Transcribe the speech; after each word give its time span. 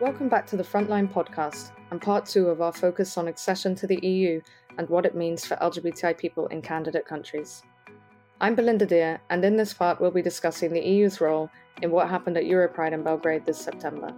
Welcome 0.00 0.28
back 0.28 0.46
to 0.46 0.56
the 0.56 0.62
Frontline 0.62 1.12
podcast 1.12 1.72
and 1.90 2.00
part 2.00 2.24
two 2.24 2.50
of 2.50 2.60
our 2.60 2.72
focus 2.72 3.18
on 3.18 3.26
accession 3.26 3.74
to 3.74 3.86
the 3.88 3.98
EU 4.06 4.40
and 4.78 4.88
what 4.88 5.04
it 5.04 5.16
means 5.16 5.44
for 5.44 5.56
LGBTI 5.56 6.16
people 6.16 6.46
in 6.46 6.62
candidate 6.62 7.04
countries. 7.04 7.64
I'm 8.40 8.54
Belinda 8.54 8.86
Deer, 8.86 9.20
and 9.28 9.44
in 9.44 9.56
this 9.56 9.74
part, 9.74 10.00
we'll 10.00 10.12
be 10.12 10.22
discussing 10.22 10.72
the 10.72 10.80
EU's 10.80 11.20
role 11.20 11.50
in 11.82 11.90
what 11.90 12.08
happened 12.08 12.36
at 12.36 12.44
Europride 12.44 12.92
in 12.92 13.02
Belgrade 13.02 13.44
this 13.44 13.60
September. 13.60 14.14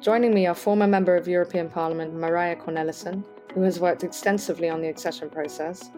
Joining 0.00 0.32
me 0.32 0.46
are 0.46 0.54
former 0.54 0.86
member 0.86 1.14
of 1.14 1.28
European 1.28 1.68
Parliament 1.68 2.14
Marije 2.14 2.64
Cornelissen, 2.64 3.22
who 3.52 3.60
has 3.60 3.78
worked 3.78 4.04
extensively 4.04 4.70
on 4.70 4.80
the 4.80 4.88
accession 4.88 5.28
process, 5.28 5.90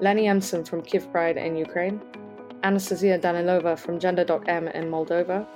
Lenny 0.00 0.26
Emson 0.26 0.64
from 0.64 0.80
Kyiv 0.80 1.12
Pride 1.12 1.36
in 1.36 1.54
Ukraine, 1.54 2.00
Anastasia 2.62 3.18
Danilova 3.18 3.78
from 3.78 3.98
GENDERDOC-M 3.98 4.68
in 4.68 4.84
Moldova, 4.84 5.46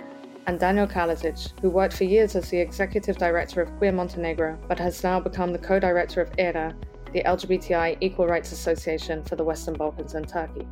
and 0.49 0.59
Danijel 0.59 0.91
Kalezić, 0.91 1.61
who 1.61 1.68
worked 1.68 1.93
for 1.95 2.04
years 2.04 2.35
as 2.35 2.49
the 2.49 2.59
executive 2.59 3.18
director 3.18 3.61
of 3.61 3.71
Queer 3.77 3.93
Montenegro 3.93 4.59
but 4.67 4.79
has 4.79 5.05
now 5.05 5.21
become 5.21 5.53
the 5.53 5.59
co 5.59 5.79
director 5.79 6.22
of 6.22 6.31
ERA, 6.39 6.75
the 7.13 7.22
LGBTI 7.22 7.99
Equal 8.00 8.27
Rights 8.27 8.50
Association 8.53 9.22
for 9.25 9.36
the 9.36 9.45
Western 9.45 9.75
Balkans 9.75 10.14
and 10.14 10.27
Turkey. 10.27 10.67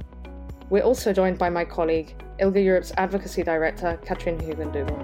We're 0.71 0.83
also 0.83 1.13
joined 1.13 1.37
by 1.37 1.51
my 1.51 1.67
colleague, 1.67 2.15
ILGA 2.41 2.65
Europe's 2.65 2.93
advocacy 2.97 3.43
director, 3.43 4.01
Katrin 4.03 4.39
Hugendubel. 4.39 4.97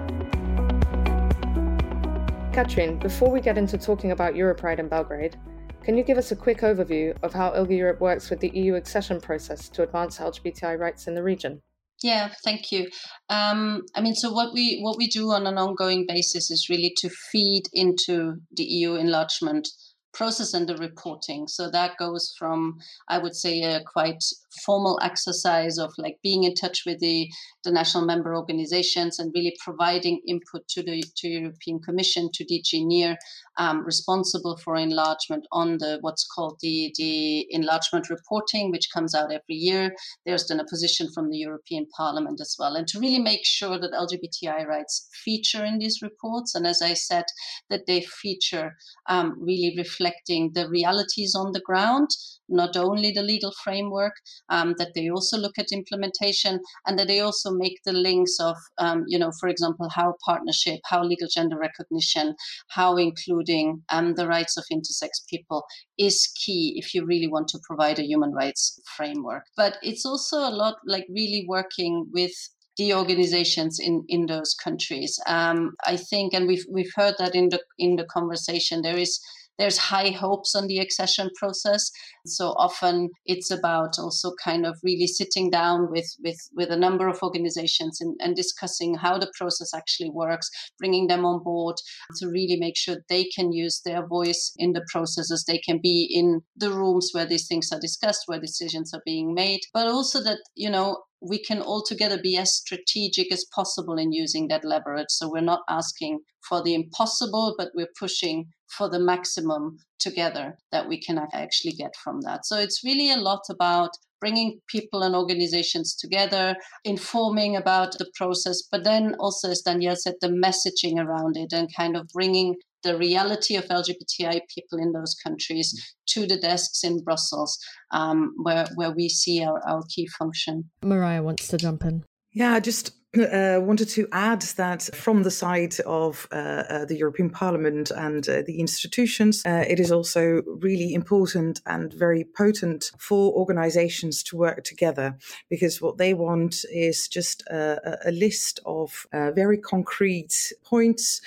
Katrin, 2.55 2.99
before 2.99 3.31
we 3.31 3.43
get 3.43 3.59
into 3.59 3.77
talking 3.77 4.13
about 4.13 4.33
Europride 4.33 4.79
in 4.79 4.89
Belgrade, 4.89 5.37
can 5.85 5.99
you 5.99 6.03
give 6.03 6.17
us 6.17 6.33
a 6.33 6.37
quick 6.37 6.63
overview 6.63 7.15
of 7.23 7.35
how 7.35 7.51
ILGA 7.51 7.77
Europe 7.77 8.01
works 8.01 8.31
with 8.31 8.41
the 8.41 8.49
EU 8.55 8.77
accession 8.77 9.21
process 9.21 9.69
to 9.69 9.83
advance 9.83 10.17
LGBTI 10.17 10.79
rights 10.79 11.09
in 11.09 11.15
the 11.15 11.23
region? 11.23 11.61
Yeah, 12.03 12.33
thank 12.45 12.73
you. 12.73 12.89
Um, 13.29 13.83
I 13.95 14.01
mean, 14.01 14.15
so 14.15 14.33
what 14.33 14.53
we 14.53 14.81
what 14.81 14.99
we 14.99 15.07
do 15.07 15.31
on 15.31 15.47
an 15.47 15.57
ongoing 15.57 16.05
basis 16.07 16.51
is 16.51 16.69
really 16.69 16.93
to 16.99 17.09
feed 17.09 17.65
into 17.73 18.37
the 18.51 18.65
EU 18.65 18.95
enlargement 18.95 19.69
process 20.13 20.53
and 20.53 20.69
the 20.69 20.77
reporting. 20.77 21.47
So 21.49 21.71
that 21.71 21.97
goes 21.99 22.35
from, 22.39 22.79
I 23.09 23.19
would 23.19 23.35
say, 23.35 23.63
a 23.63 23.83
quite 23.85 24.23
formal 24.65 24.99
exercise 25.03 25.79
of 25.79 25.93
like 25.99 26.19
being 26.23 26.45
in 26.45 26.55
touch 26.55 26.83
with 26.87 27.01
the, 27.01 27.29
the 27.65 27.71
national 27.71 28.05
member 28.05 28.35
organizations 28.35 29.19
and 29.19 29.33
really 29.35 29.55
providing 29.63 30.21
input 30.27 30.67
to 30.69 30.83
the 30.83 31.03
to 31.17 31.29
European 31.29 31.81
Commission, 31.81 32.29
to 32.35 32.45
DG 32.45 32.85
NEAR, 32.85 33.17
um, 33.59 33.85
responsible 33.85 34.57
for 34.57 34.77
enlargement 34.77 35.47
on 35.53 35.79
the 35.79 35.99
what's 36.01 36.27
called 36.27 36.59
the, 36.61 36.93
the 36.97 37.47
enlargement 37.51 38.09
reporting, 38.09 38.71
which 38.71 38.91
comes 38.93 39.15
out 39.15 39.33
every 39.33 39.55
year. 39.55 39.93
There's 40.25 40.47
then 40.47 40.61
a 40.61 40.65
position 40.65 41.09
from 41.13 41.31
the 41.31 41.39
European 41.39 41.87
Parliament 41.97 42.41
as 42.41 42.57
well. 42.59 42.77
And 42.77 42.87
to 42.89 43.01
really 43.01 43.19
make 43.19 43.45
sure 43.45 43.79
that 43.79 43.93
LGBTI 43.93 44.67
rights 44.67 45.09
feature 45.25 45.65
in 45.65 45.79
these 45.79 46.01
reports. 46.03 46.55
And 46.55 46.67
as 46.67 46.83
I 46.83 46.95
said, 46.95 47.25
that 47.71 47.87
they 47.87 48.03
feature 48.03 48.77
um, 49.09 49.37
really 49.39 49.75
reflecting 49.77 50.53
the 50.55 50.69
realities 50.69 51.35
on 51.35 51.53
the 51.53 51.61
ground 51.61 52.11
not 52.53 52.77
only 52.77 53.11
the 53.11 53.23
legal 53.23 53.53
framework, 53.65 54.13
um, 54.53 54.75
that 54.79 54.93
they 54.95 55.09
also 55.09 55.37
look 55.39 55.59
at 55.59 55.73
implementation 55.73 56.61
and 56.87 56.99
that 56.99 57.09
they 57.09 57.21
also 57.21 57.51
make 57.51 57.79
the 57.85 57.93
links 57.93 58.39
of, 58.39 58.57
um, 58.79 59.05
you 59.09 59.19
know, 59.19 59.33
for 59.41 59.49
example, 59.49 59.89
how 59.89 60.15
partnership, 60.25 60.81
how 60.85 61.03
legal 61.03 61.29
gender 61.35 61.59
recognition, 61.59 62.35
how 62.69 62.97
including 62.97 63.83
um, 63.89 64.15
the 64.15 64.29
rights 64.29 64.57
of 64.57 64.65
intersex 64.71 65.11
people 65.29 65.65
is 65.99 66.31
key 66.37 66.75
if 66.77 66.95
you 66.95 67.05
really 67.07 67.29
want 67.29 67.49
to 67.49 67.59
provide 67.67 67.99
a 67.99 68.07
human 68.07 68.33
rights 68.33 68.79
framework. 68.97 69.45
But 69.57 69.79
it's 69.83 70.05
also 70.05 70.39
a 70.39 70.57
lot 70.63 70.77
like 70.87 71.07
really 71.09 71.45
working 71.49 72.07
with 72.13 72.33
the 72.79 72.95
organizations 72.95 73.79
in 73.79 74.05
in 74.09 74.27
those 74.27 74.55
countries. 74.55 75.21
Um, 75.27 75.75
I 75.87 75.97
think, 75.97 76.33
and 76.33 76.47
we've 76.47 76.65
we've 76.71 76.93
heard 76.97 77.17
that 77.19 77.35
in 77.35 77.51
the 77.51 77.61
in 77.79 77.97
the 77.97 78.05
conversation, 78.05 78.83
there 78.83 78.97
is 78.97 79.21
there's 79.59 79.79
high 79.79 80.11
hopes 80.11 80.55
on 80.55 80.67
the 80.67 80.79
accession 80.79 81.31
process. 81.37 81.91
So 82.27 82.49
often 82.51 83.11
it's 83.27 83.51
about 83.51 83.99
also 83.99 84.33
kind 84.43 84.67
of 84.67 84.79
really 84.83 85.07
sitting 85.07 85.51
down 85.51 85.91
with 85.91 86.07
with 86.23 86.39
with 86.55 86.71
a 86.71 86.77
number 86.77 87.09
of 87.09 87.23
organizations 87.23 88.01
and, 88.01 88.17
and 88.21 88.35
discussing 88.35 88.95
how 88.95 89.19
the 89.19 89.33
process 89.39 89.75
actually 89.75 90.11
works, 90.11 90.51
bringing 90.79 91.07
them 91.07 91.25
on 91.25 91.43
board 91.43 91.77
to 92.19 92.27
really 92.27 92.57
make 92.59 92.77
sure 92.77 92.97
they 93.09 93.25
can 93.25 93.53
use 93.53 93.81
their 93.85 94.07
voice 94.07 94.53
in 94.57 94.73
the 94.73 94.85
processes. 94.91 95.45
They 95.47 95.59
can 95.59 95.79
be 95.83 96.09
in 96.11 96.41
the 96.57 96.71
rooms 96.71 97.11
where 97.13 97.27
these 97.27 97.47
things 97.47 97.71
are 97.73 97.81
discussed, 97.81 98.25
where 98.27 98.41
decisions 98.41 98.93
are 98.95 99.03
being 99.05 99.35
made, 99.35 99.61
but 99.75 99.87
also 99.87 100.23
that 100.23 100.39
you 100.55 100.71
know 100.71 101.03
we 101.23 101.43
can 101.43 101.61
all 101.61 101.83
together 101.83 102.19
be 102.21 102.37
as 102.37 102.55
strategic 102.55 103.33
as 103.33 103.47
possible 103.55 103.97
in 103.97 104.13
using 104.13 104.49
that 104.49 104.65
leverage. 104.65 105.11
So 105.11 105.31
we're 105.31 105.41
not 105.41 105.63
asking 105.69 106.21
for 106.49 106.63
the 106.63 106.75
impossible, 106.75 107.55
but 107.57 107.71
we're 107.75 107.93
pushing 107.99 108.47
for 108.77 108.89
the 108.89 108.99
maximum 108.99 109.79
together 109.99 110.57
that 110.73 110.89
we 110.89 111.01
can 111.01 111.19
actually 111.33 111.73
get 111.73 111.95
from 112.03 112.21
that. 112.23 112.45
So 112.47 112.59
it's 112.59 112.83
really 112.85 113.13
a 113.13 113.19
lot 113.19 113.43
about 113.51 113.91
bringing 114.21 114.61
people 114.69 115.03
and 115.03 115.15
organizations 115.15 115.97
together, 115.97 116.55
informing 116.85 117.57
about 117.57 117.99
the 117.99 118.11
process, 118.15 118.63
but 118.71 118.85
then 118.85 119.15
also, 119.19 119.51
as 119.51 119.63
Danijel 119.67 119.97
said, 119.97 120.15
the 120.21 120.29
messaging 120.29 120.99
around 120.99 121.37
it 121.37 121.53
and 121.53 121.69
kind 121.75 121.97
of 121.97 122.07
bringing 122.13 122.55
the 122.83 122.97
reality 122.97 123.57
of 123.57 123.65
LGBTI 123.67 124.41
people 124.55 124.79
in 124.79 124.93
those 124.93 125.15
countries 125.15 125.95
to 126.09 126.27
the 126.27 126.37
desks 126.37 126.85
in 126.85 127.03
Brussels, 127.03 127.59
um, 127.93 128.35
where 128.43 128.67
where 128.75 128.93
we 128.93 129.09
see 129.09 129.43
our, 129.45 129.61
our 129.67 129.83
key 129.89 130.07
function. 130.19 130.71
Marije 130.83 131.23
wants 131.23 131.49
to 131.49 131.57
jump 131.57 131.85
in. 131.85 132.05
Yeah, 132.33 132.59
just 132.61 132.93
uh, 133.19 133.61
wanted 133.61 133.89
to 133.91 134.09
add 134.13 134.41
that 134.57 134.89
from 134.95 135.23
the 135.23 135.31
side 135.31 135.79
of 135.81 136.27
uh, 136.33 136.35
uh, 136.69 136.85
the 136.87 136.97
European 136.97 137.29
Parliament 137.29 137.91
and 137.91 138.27
uh, 138.27 138.41
the 138.47 138.59
institutions, 138.59 139.43
uh, 139.45 139.65
it 139.69 139.79
is 139.79 139.93
also 139.93 140.43
really 140.47 140.95
important 140.95 141.61
and 141.67 141.93
very 141.93 142.25
potent 142.25 142.91
for 142.99 143.33
organizations 143.35 144.23
to 144.23 144.37
work 144.37 144.65
together 144.65 145.15
because 145.51 145.83
what 145.83 145.99
they 145.99 146.15
want 146.15 146.65
is 146.73 147.07
just 147.07 147.43
a, 147.49 148.09
a 148.09 148.13
list 148.13 148.61
of 148.65 149.07
uh, 149.13 149.31
very 149.33 149.59
concrete 149.59 150.53
points. 150.65 151.21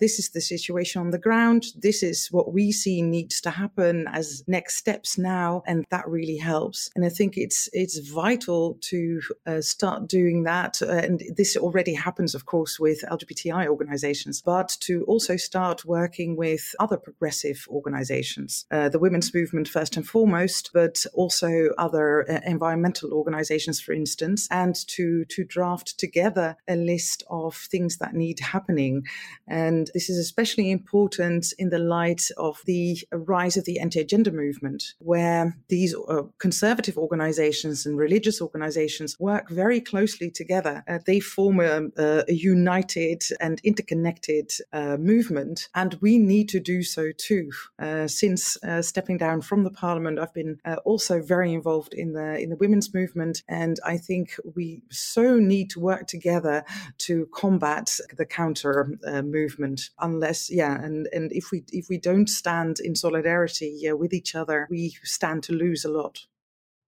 this 0.00 0.18
is 0.18 0.30
the 0.30 0.40
situation 0.40 1.00
on 1.00 1.10
the 1.12 1.18
ground. 1.18 1.72
This 1.74 2.02
is 2.02 2.28
what 2.30 2.52
we 2.52 2.72
see 2.72 3.00
needs 3.00 3.40
to 3.40 3.50
happen 3.50 4.06
as 4.12 4.44
next 4.46 4.76
steps 4.76 5.16
now, 5.16 5.62
and 5.66 5.86
that 5.88 6.06
really 6.06 6.36
helps. 6.36 6.90
And 6.94 7.04
I 7.06 7.08
think 7.08 7.38
it's 7.38 7.70
it's 7.72 7.98
vital 7.98 8.76
to 8.90 9.20
start 9.60 10.08
doing 10.08 10.42
that 10.42 10.82
and 10.82 11.22
this 11.36 11.56
already 11.56 11.94
happens, 11.94 12.34
of 12.34 12.46
course, 12.46 12.78
with 12.78 13.04
LGBTI 13.10 13.66
organizations, 13.66 14.42
but 14.42 14.76
to 14.80 15.04
also 15.04 15.36
start 15.36 15.84
working 15.84 16.36
with 16.36 16.74
other 16.80 16.96
progressive 16.96 17.66
organizations, 17.68 18.66
uh, 18.70 18.88
the 18.88 18.98
women's 18.98 19.32
movement 19.34 19.68
first 19.68 19.96
and 19.96 20.06
foremost, 20.06 20.70
but 20.72 21.04
also 21.14 21.70
other 21.78 22.30
uh, 22.30 22.40
environmental 22.46 23.12
organizations, 23.12 23.80
for 23.80 23.92
instance, 23.92 24.48
and 24.50 24.74
to, 24.88 25.24
to 25.26 25.44
draft 25.44 25.98
together 25.98 26.56
a 26.68 26.76
list 26.76 27.22
of 27.30 27.54
things 27.56 27.98
that 27.98 28.14
need 28.14 28.40
happening. 28.40 29.04
And 29.46 29.90
this 29.94 30.08
is 30.10 30.18
especially 30.18 30.70
important 30.70 31.52
in 31.58 31.70
the 31.70 31.78
light 31.78 32.28
of 32.36 32.60
the 32.66 32.98
rise 33.12 33.56
of 33.56 33.64
the 33.64 33.78
anti 33.80 34.04
gender 34.04 34.32
movement, 34.32 34.94
where 34.98 35.56
these 35.68 35.94
uh, 35.94 36.22
conservative 36.38 36.96
organizations 36.96 37.86
and 37.86 37.96
religious 37.96 38.40
organizations 38.40 39.18
work 39.18 39.48
very 39.50 39.80
closely 39.80 40.30
together. 40.30 40.84
Uh, 40.88 40.98
form 41.20 41.60
a, 41.60 41.90
a 41.96 42.32
united 42.32 43.22
and 43.40 43.60
interconnected 43.64 44.50
uh, 44.72 44.96
movement, 44.96 45.68
and 45.74 45.98
we 46.00 46.18
need 46.18 46.48
to 46.50 46.60
do 46.60 46.82
so 46.82 47.12
too. 47.16 47.50
Uh, 47.78 48.06
since 48.06 48.62
uh, 48.64 48.82
stepping 48.82 49.18
down 49.18 49.40
from 49.40 49.64
the 49.64 49.70
parliament, 49.70 50.18
I've 50.18 50.34
been 50.34 50.58
uh, 50.64 50.76
also 50.84 51.20
very 51.22 51.52
involved 51.52 51.94
in 51.94 52.12
the 52.12 52.38
in 52.38 52.50
the 52.50 52.56
women's 52.56 52.92
movement, 52.94 53.42
and 53.48 53.78
I 53.84 53.98
think 53.98 54.36
we 54.54 54.82
so 54.90 55.36
need 55.36 55.70
to 55.70 55.80
work 55.80 56.06
together 56.06 56.64
to 56.98 57.26
combat 57.34 57.98
the 58.16 58.26
counter 58.26 58.98
uh, 59.06 59.22
movement. 59.22 59.90
Unless, 59.98 60.50
yeah, 60.50 60.74
and 60.82 61.08
and 61.12 61.32
if 61.32 61.50
we 61.50 61.64
if 61.72 61.88
we 61.88 61.98
don't 61.98 62.28
stand 62.28 62.80
in 62.80 62.94
solidarity 62.94 63.80
with 63.92 64.12
each 64.12 64.34
other, 64.34 64.66
we 64.70 64.94
stand 65.02 65.42
to 65.44 65.52
lose 65.52 65.84
a 65.84 65.90
lot. 65.90 66.26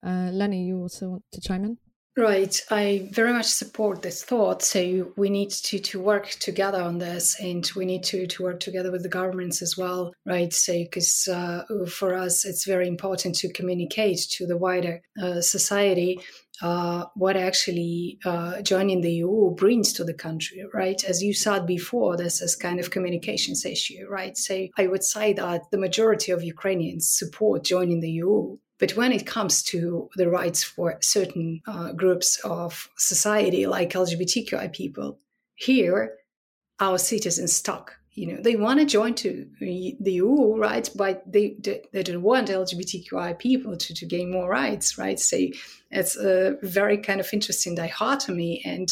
Uh, 0.03 0.31
Lenny, 0.33 0.65
you 0.65 0.79
also 0.79 1.09
want 1.09 1.25
to 1.33 1.41
chime 1.41 1.65
in? 1.65 1.79
Right. 2.19 2.61
I 2.69 3.09
very 3.13 3.33
much 3.33 3.47
support 3.47 4.03
this 4.03 4.25
thought. 4.25 4.65
So 4.65 5.13
we 5.17 5.31
need 5.31 5.51
to, 5.51 5.79
to 5.79 6.01
work 6.01 6.31
together 6.31 6.83
on 6.83 6.99
this 6.99 7.39
and 7.39 7.71
we 7.77 7.85
need 7.87 8.03
to, 8.05 8.27
to 8.27 8.43
work 8.43 8.59
together 8.59 8.91
with 8.91 9.05
the 9.05 9.09
governments 9.09 9.63
as 9.63 9.77
well, 9.79 10.13
right? 10.27 10.53
So 10.53 10.73
because 10.83 11.29
uh, 11.29 11.63
for 11.87 12.17
us, 12.17 12.45
it's 12.45 12.67
very 12.67 12.89
important 12.89 13.37
to 13.37 13.53
communicate 13.53 14.19
to 14.31 14.49
the 14.49 14.57
wider 14.57 15.01
uh, 15.23 15.41
society 15.43 16.21
uh, 16.61 17.05
what 17.15 17.37
actually 17.37 18.19
uh, 18.25 18.63
joining 18.63 19.01
the 19.01 19.13
EU 19.13 19.55
brings 19.55 19.93
to 19.93 20.03
the 20.03 20.13
country, 20.13 20.65
right? 20.75 21.05
As 21.05 21.23
you 21.23 21.33
said 21.33 21.69
before, 21.69 22.17
this 22.17 22.43
is 22.43 22.57
kind 22.57 22.81
of 22.81 22.91
communications 22.91 23.65
issue, 23.65 24.09
right? 24.11 24.37
So 24.37 24.67
I 24.77 24.89
would 24.89 25.05
say 25.05 25.35
that 25.35 25.71
the 25.71 25.79
majority 25.79 26.33
of 26.33 26.43
Ukrainians 26.43 27.09
support 27.09 27.63
joining 27.63 28.01
the 28.01 28.11
EU 28.11 28.59
but 28.79 28.93
when 28.93 29.13
it 29.13 29.27
comes 29.27 29.63
to 29.65 30.09
the 30.17 30.31
rights 30.31 30.63
for 30.63 30.99
certain 31.01 31.61
uh, 31.67 31.93
groups 31.93 32.39
of 32.45 32.89
society, 32.97 33.67
like 33.67 33.93
LGBTQI 33.93 34.73
people, 34.73 35.19
here 35.55 36.15
our 36.81 36.97
citizens 36.97 37.57
stuck 37.57 37.99
you 38.19 38.27
know 38.27 38.43
they 38.43 38.57
want 38.57 38.81
to 38.81 38.85
join 38.85 39.15
to 39.15 39.49
the 39.61 39.95
EU, 40.03 40.57
right? 40.57 40.91
But 40.97 41.23
they 41.31 41.57
they, 41.61 41.83
they 41.93 42.03
don't 42.03 42.23
want 42.23 42.49
LGBTQI 42.49 43.39
people 43.39 43.77
to, 43.77 43.95
to 43.95 44.07
gain 44.07 44.33
more 44.33 44.49
rights, 44.49 44.99
right? 44.99 45.21
So 45.21 45.37
it's 45.93 46.17
a 46.17 46.57
very 46.63 46.99
kind 46.99 47.21
of 47.21 47.29
interesting 47.33 47.77
dichotomy, 47.77 48.61
and 48.65 48.89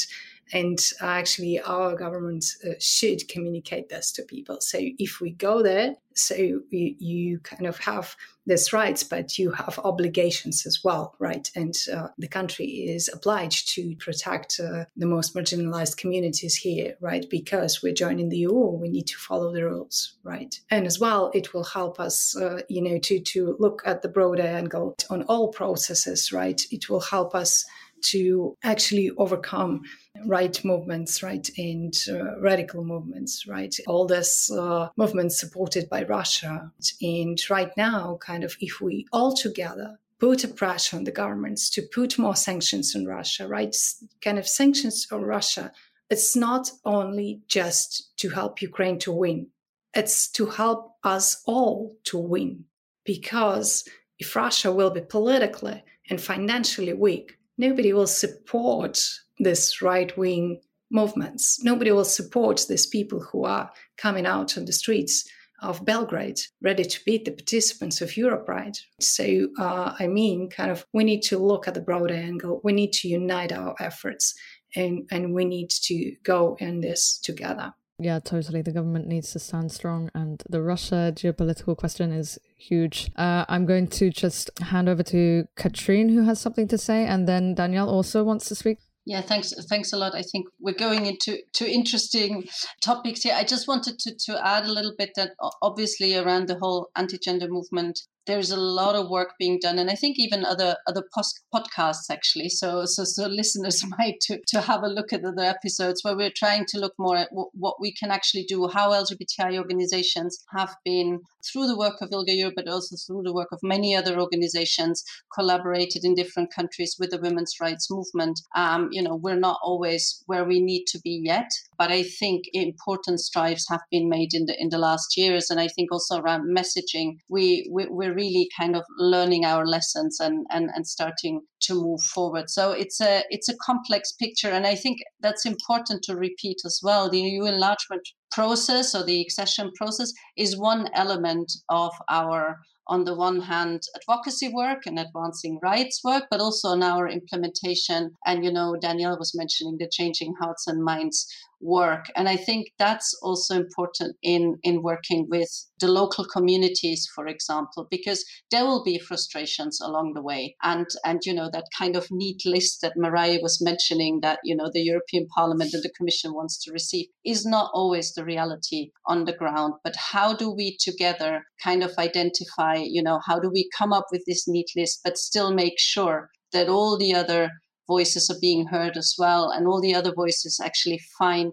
and 0.53 0.79
actually 1.01 1.61
our 1.61 1.97
government 1.97 2.45
uh, 2.65 2.71
should 2.79 3.27
communicate 3.29 3.89
this 3.89 4.13
to 4.13 4.23
people. 4.23 4.59
So 4.61 4.79
if 4.81 5.21
we 5.21 5.31
go 5.33 5.63
there, 5.63 5.97
so 6.15 6.35
you, 6.35 6.63
you 6.71 7.39
kind 7.41 7.67
of 7.67 7.79
have 7.79 8.17
these 8.47 8.73
rights, 8.73 9.03
but 9.03 9.39
you 9.39 9.51
have 9.51 9.79
obligations 9.81 10.65
as 10.65 10.83
well, 10.83 11.15
right? 11.19 11.51
And 11.55 11.75
uh, 11.93 12.09
the 12.17 12.29
country 12.29 12.67
is 12.67 13.11
obliged 13.13 13.69
to 13.75 13.95
protect 13.97 14.61
uh, 14.61 14.85
the 14.97 15.07
most 15.07 15.35
marginalized 15.35 15.97
communities 15.97 16.55
here, 16.55 16.95
right? 17.01 17.27
Because 17.29 17.83
we're 17.83 17.93
joining 17.93 18.29
the 18.29 18.39
EU, 18.39 18.55
we 18.55 18.89
need 18.89 19.09
to 19.09 19.19
follow 19.19 19.53
the 19.53 19.65
rules, 19.65 20.17
right? 20.23 20.59
And 20.71 20.87
as 20.87 20.99
well, 20.99 21.31
it 21.35 21.53
will 21.53 21.65
help 21.65 22.01
us, 22.01 22.37
uh, 22.37 22.61
you 22.69 22.83
know, 22.83 22.99
to 23.01 23.21
to 23.21 23.57
look 23.59 23.83
at 23.85 24.03
the 24.03 24.09
broader 24.09 24.43
angle 24.43 24.97
on 25.11 25.23
all 25.25 25.49
processes, 25.49 26.33
right? 26.33 26.63
It 26.71 26.89
will 26.89 27.01
help 27.01 27.35
us 27.35 27.67
to 28.03 28.57
actually 28.63 29.11
overcome 29.19 29.83
right 30.26 30.64
movements, 30.64 31.23
right, 31.23 31.49
and 31.56 31.94
uh, 32.08 32.38
radical 32.40 32.84
movements, 32.84 33.46
right? 33.46 33.75
All 33.87 34.06
this 34.06 34.50
uh, 34.50 34.88
movements 34.96 35.38
supported 35.38 35.88
by 35.88 36.05
Russia. 36.05 36.73
And 37.00 37.38
right 37.49 37.70
now, 37.76 38.19
kind 38.20 38.44
of, 38.44 38.56
if 38.61 38.81
we 38.81 39.06
all 39.12 39.34
together 39.34 39.99
put 40.19 40.44
a 40.44 40.49
pressure 40.49 40.96
on 40.96 41.05
the 41.05 41.11
governments 41.11 41.69
to 41.70 41.82
put 41.82 42.19
more 42.19 42.37
sanctions 42.37 42.96
on 42.96 43.05
Russia, 43.05 43.46
right? 43.46 43.75
Kind 44.23 44.38
of 44.38 44.49
sanctions 44.49 45.06
on 45.12 45.23
Russia. 45.23 45.73
It's 46.08 46.37
not 46.37 46.70
only 46.84 47.43
just 47.49 48.17
to 48.19 48.31
help 48.31 48.62
Ukraine 48.62 48.99
to 49.00 49.12
win, 49.12 49.49
it's 49.94 50.28
to 50.32 50.46
help 50.46 50.96
us 51.02 51.43
all 51.46 51.96
to 52.05 52.19
win. 52.19 52.64
Because 53.05 53.87
if 54.19 54.34
Russia 54.34 54.73
will 54.73 54.90
be 54.90 55.00
politically 55.00 55.84
and 56.08 56.20
financially 56.20 56.93
weak, 56.93 57.38
nobody 57.58 57.93
will 57.93 58.06
support 58.06 59.03
this 59.38 59.82
right 59.82 60.17
wing 60.17 60.61
movements. 60.91 61.62
Nobody 61.62 61.91
will 61.93 62.05
support 62.05 62.64
these 62.69 62.87
people 62.87 63.20
who 63.20 63.44
are 63.44 63.70
coming 63.97 64.26
out 64.26 64.56
on 64.56 64.64
the 64.64 64.73
streets 64.73 65.29
of 65.62 65.85
Belgrade, 65.85 66.38
ready 66.62 66.85
to 66.85 67.05
beat 67.05 67.25
the 67.25 67.31
participants 67.31 68.00
of 68.00 68.17
Europe, 68.17 68.47
right? 68.49 68.76
So, 69.00 69.49
uh, 69.58 69.94
I 69.99 70.06
mean, 70.06 70.50
kind 70.50 70.70
of, 70.70 70.87
we 70.93 71.03
need 71.03 71.23
to 71.23 71.38
look 71.38 71.67
at 71.67 71.75
the 71.75 71.81
broader 71.81 72.14
angle. 72.14 72.61
We 72.62 72.73
need 72.73 72.93
to 72.94 73.08
unite 73.08 73.53
our 73.53 73.75
efforts 73.81 74.35
and, 74.75 75.09
and 75.11 75.32
we 75.32 75.44
need 75.44 75.70
to 75.70 76.14
go 76.23 76.56
in 76.61 76.81
this 76.81 77.19
together. 77.19 77.73
Yeah, 77.99 78.19
totally. 78.19 78.61
The 78.61 78.73
government 78.73 79.07
needs 79.07 79.33
to 79.33 79.39
stand 79.39 79.73
strong, 79.73 80.11
and 80.15 80.43
the 80.49 80.61
Russia 80.61 81.13
geopolitical 81.15 81.77
question 81.77 82.13
is 82.13 82.39
huge. 82.59 83.11
Uh, 83.17 83.47
I'm 83.49 83.65
going 83.65 83.89
to 83.89 84.11
just 84.11 84.51
hand 84.61 84.89
over 84.89 85.03
to 85.05 85.49
Katrin, 85.57 86.11
who 86.11 86.25
has 86.25 86.39
something 86.39 86.69
to 86.69 86.77
say, 86.77 87.07
and 87.07 87.27
then 87.27 87.55
Danijel 87.55 87.87
also 87.87 88.23
wants 88.23 88.49
to 88.49 88.55
speak. 88.55 88.81
Yeah, 89.07 89.23
thanks. 89.23 89.55
Thanks 89.67 89.93
a 89.93 89.97
lot. 89.97 90.15
I 90.15 90.23
think 90.23 90.47
we're 90.61 90.75
going 90.75 91.07
into 91.07 91.39
to 91.55 91.71
interesting 91.71 92.49
topics 92.83 93.23
here. 93.23 93.35
I 93.35 93.45
just 93.45 93.69
wanted 93.69 93.99
to 94.01 94.15
to 94.27 94.47
add 94.47 94.67
a 94.67 94.73
little 94.73 94.95
bit 94.99 95.13
that 95.15 95.31
obviously 95.63 96.17
around 96.17 96.49
the 96.49 96.59
whole 96.59 96.91
anti-gender 96.97 97.47
movement, 97.49 98.01
there's 98.26 98.50
a 98.50 98.56
lot 98.56 98.94
of 98.94 99.08
work 99.08 99.34
being 99.38 99.58
done 99.61 99.78
and 99.78 99.90
i 99.90 99.94
think 99.94 100.17
even 100.19 100.44
other 100.44 100.76
other 100.87 101.02
post- 101.14 101.40
podcasts 101.55 102.11
actually. 102.11 102.49
So 102.49 102.84
so 102.84 103.05
so 103.05 103.26
listeners 103.40 103.82
might 103.99 104.20
to, 104.23 104.40
to 104.49 104.61
have 104.61 104.82
a 104.82 104.88
look 104.88 105.12
at 105.12 105.25
other 105.25 105.43
episodes 105.43 106.02
where 106.02 106.17
we're 106.17 106.32
trying 106.34 106.64
to 106.67 106.78
look 106.78 106.94
more 106.99 107.17
at 107.17 107.31
w- 107.31 107.50
what 107.55 107.81
we 107.81 107.93
can 107.93 108.11
actually 108.11 108.44
do 108.44 108.69
how 108.69 108.90
lgbti 108.90 109.58
organizations 109.58 110.44
have 110.56 110.75
been 110.84 111.20
through 111.46 111.67
the 111.67 111.78
work 111.78 112.00
of 112.00 112.11
ilga 112.11 112.37
europe 112.37 112.55
but 112.56 112.69
also 112.69 112.96
through 112.96 113.23
the 113.23 113.32
work 113.32 113.49
of 113.52 113.61
many 113.62 113.94
other 113.94 114.19
organizations 114.19 115.05
collaborated 115.34 116.05
in 116.05 116.14
different 116.14 116.52
countries 116.52 116.96
with 116.99 117.11
the 117.11 117.20
women's 117.20 117.55
rights 117.61 117.90
movement. 117.90 118.40
Um, 118.55 118.88
you 118.90 119.02
know 119.02 119.17
we're 119.17 119.44
not 119.49 119.58
always 119.62 120.23
where 120.26 120.44
we 120.44 120.61
need 120.61 120.84
to 120.87 121.00
be 121.00 121.20
yet 121.23 121.50
but 121.78 121.90
i 121.90 122.02
think 122.02 122.44
important 122.52 123.20
strides 123.20 123.67
have 123.69 123.82
been 123.90 124.08
made 124.08 124.32
in 124.34 124.46
the 124.46 124.61
in 124.61 124.70
the 124.70 124.78
last 124.78 125.17
years 125.17 125.50
and 125.50 125.61
i 125.61 125.69
think 125.69 125.93
also 125.93 126.20
around 126.20 126.43
messaging. 126.56 127.19
We, 127.28 127.69
we 127.70 127.87
we're 127.87 128.14
really 128.17 128.49
kind 128.59 128.75
of 128.75 128.83
learning 128.99 129.45
our 129.45 129.67
lessons 129.67 130.19
and, 130.19 130.47
and, 130.51 130.71
and 130.75 130.87
starting 130.87 131.43
to 131.61 131.75
move 131.75 132.03
forward. 132.03 132.51
So 132.51 132.73
it's 132.73 133.01
a 133.01 133.23
it's 133.31 133.49
a 133.49 133.57
complex 133.65 134.13
picture, 134.13 134.51
and 134.51 134.67
I 134.67 134.75
think 134.75 134.99
that's 135.21 135.47
important 135.47 136.03
to 136.05 136.17
repeat 136.17 136.59
as 136.65 136.81
well. 136.83 137.09
The 137.09 137.21
EU 137.21 137.45
enlargement 137.45 138.09
process 138.33 138.95
or 138.95 139.05
the 139.05 139.21
accession 139.21 139.71
process 139.77 140.13
is 140.37 140.59
one 140.59 140.89
element 140.95 141.53
of 141.69 141.93
our 142.11 142.59
on 142.89 143.05
the 143.05 143.15
one 143.15 143.41
hand 143.41 143.83
advocacy 143.97 144.49
work 144.49 144.87
and 144.87 144.99
advancing 144.99 145.59
rights 145.62 146.01
work 146.05 146.25
but 146.31 146.41
also 146.41 146.69
on 146.69 146.83
our 146.83 147.09
implementation 147.09 148.11
and 148.27 148.45
you 148.45 148.53
know 148.53 148.77
danielle 148.81 149.19
was 149.19 149.33
mentioning 149.35 149.77
the 149.79 149.89
changing 149.91 150.33
hearts 150.41 150.67
and 150.67 150.85
minds 150.85 151.27
work. 151.61 152.06
And 152.17 152.29
i 152.29 152.37
think 152.37 152.69
that's 152.79 153.19
also 153.23 153.55
important 153.56 154.17
in 154.23 154.56
in 154.62 154.82
working 154.82 155.26
with 155.29 155.50
the 155.81 155.88
local 155.88 156.25
communities 156.25 157.08
for 157.14 157.26
example 157.26 157.87
because 157.91 158.25
there 158.50 158.64
will 158.64 158.82
be 158.85 158.99
frustrations 158.99 159.81
along 159.81 160.12
the 160.14 160.23
way. 160.23 160.56
And 160.62 160.87
and 161.05 161.20
you 161.25 161.35
know 161.35 161.50
that 161.53 161.69
kind 161.79 161.97
of 161.97 162.08
neat 162.11 162.43
list 162.44 162.81
that 162.82 162.97
mariah 162.97 163.38
was 163.43 163.62
mentioning 163.62 164.20
that 164.23 164.38
you 164.44 164.55
know 164.56 164.70
the 164.73 164.82
european 164.82 165.26
parliament 165.35 165.73
and 165.75 165.82
the 165.82 165.97
commission 165.97 166.32
wants 166.35 166.62
to 166.64 166.73
receive 166.73 167.06
is 167.25 167.44
not 167.47 167.70
always 167.73 168.12
the 168.12 168.25
reality 168.25 168.91
on 169.06 169.25
the 169.25 169.32
ground. 169.32 169.75
But 169.85 169.97
how 169.97 170.35
do 170.35 170.50
we 170.50 170.76
together 170.79 171.43
kind 171.62 171.82
of 171.82 171.93
identify 171.99 172.76
you 172.76 173.02
know 173.02 173.20
how 173.26 173.38
do 173.38 173.50
we 173.50 173.69
come 173.76 173.93
up 173.93 174.06
with 174.12 174.25
this 174.26 174.47
neat 174.49 174.70
list 174.76 175.00
but 175.05 175.19
still 175.19 175.52
make 175.52 175.79
sure 175.79 176.31
that 176.52 176.69
all 176.69 176.97
the 176.97 177.14
other 177.14 177.50
voices 177.87 178.31
are 178.31 178.41
being 178.41 178.67
heard 178.67 178.97
as 178.97 179.15
well, 179.19 179.50
and 179.50 179.67
all 179.67 179.81
the 179.81 179.94
other 179.94 180.12
voices 180.12 180.61
actually 180.62 181.00
find 181.19 181.53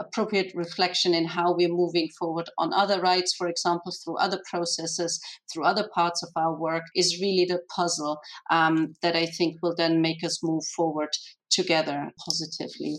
appropriate 0.00 0.52
reflection 0.54 1.14
in 1.14 1.24
how 1.24 1.54
we're 1.54 1.68
moving 1.68 2.08
forward 2.18 2.48
on 2.58 2.72
other 2.72 3.00
rights, 3.00 3.34
for 3.34 3.48
example, 3.48 3.92
through 3.92 4.18
other 4.18 4.40
processes, 4.48 5.20
through 5.50 5.64
other 5.64 5.88
parts 5.94 6.22
of 6.22 6.28
our 6.36 6.54
work, 6.54 6.82
is 6.94 7.20
really 7.20 7.46
the 7.46 7.60
puzzle 7.74 8.20
um, 8.50 8.94
that 9.02 9.16
I 9.16 9.26
think 9.26 9.56
will 9.62 9.74
then 9.74 10.02
make 10.02 10.22
us 10.22 10.42
move 10.42 10.64
forward 10.76 11.10
together 11.50 12.10
positively. 12.24 12.96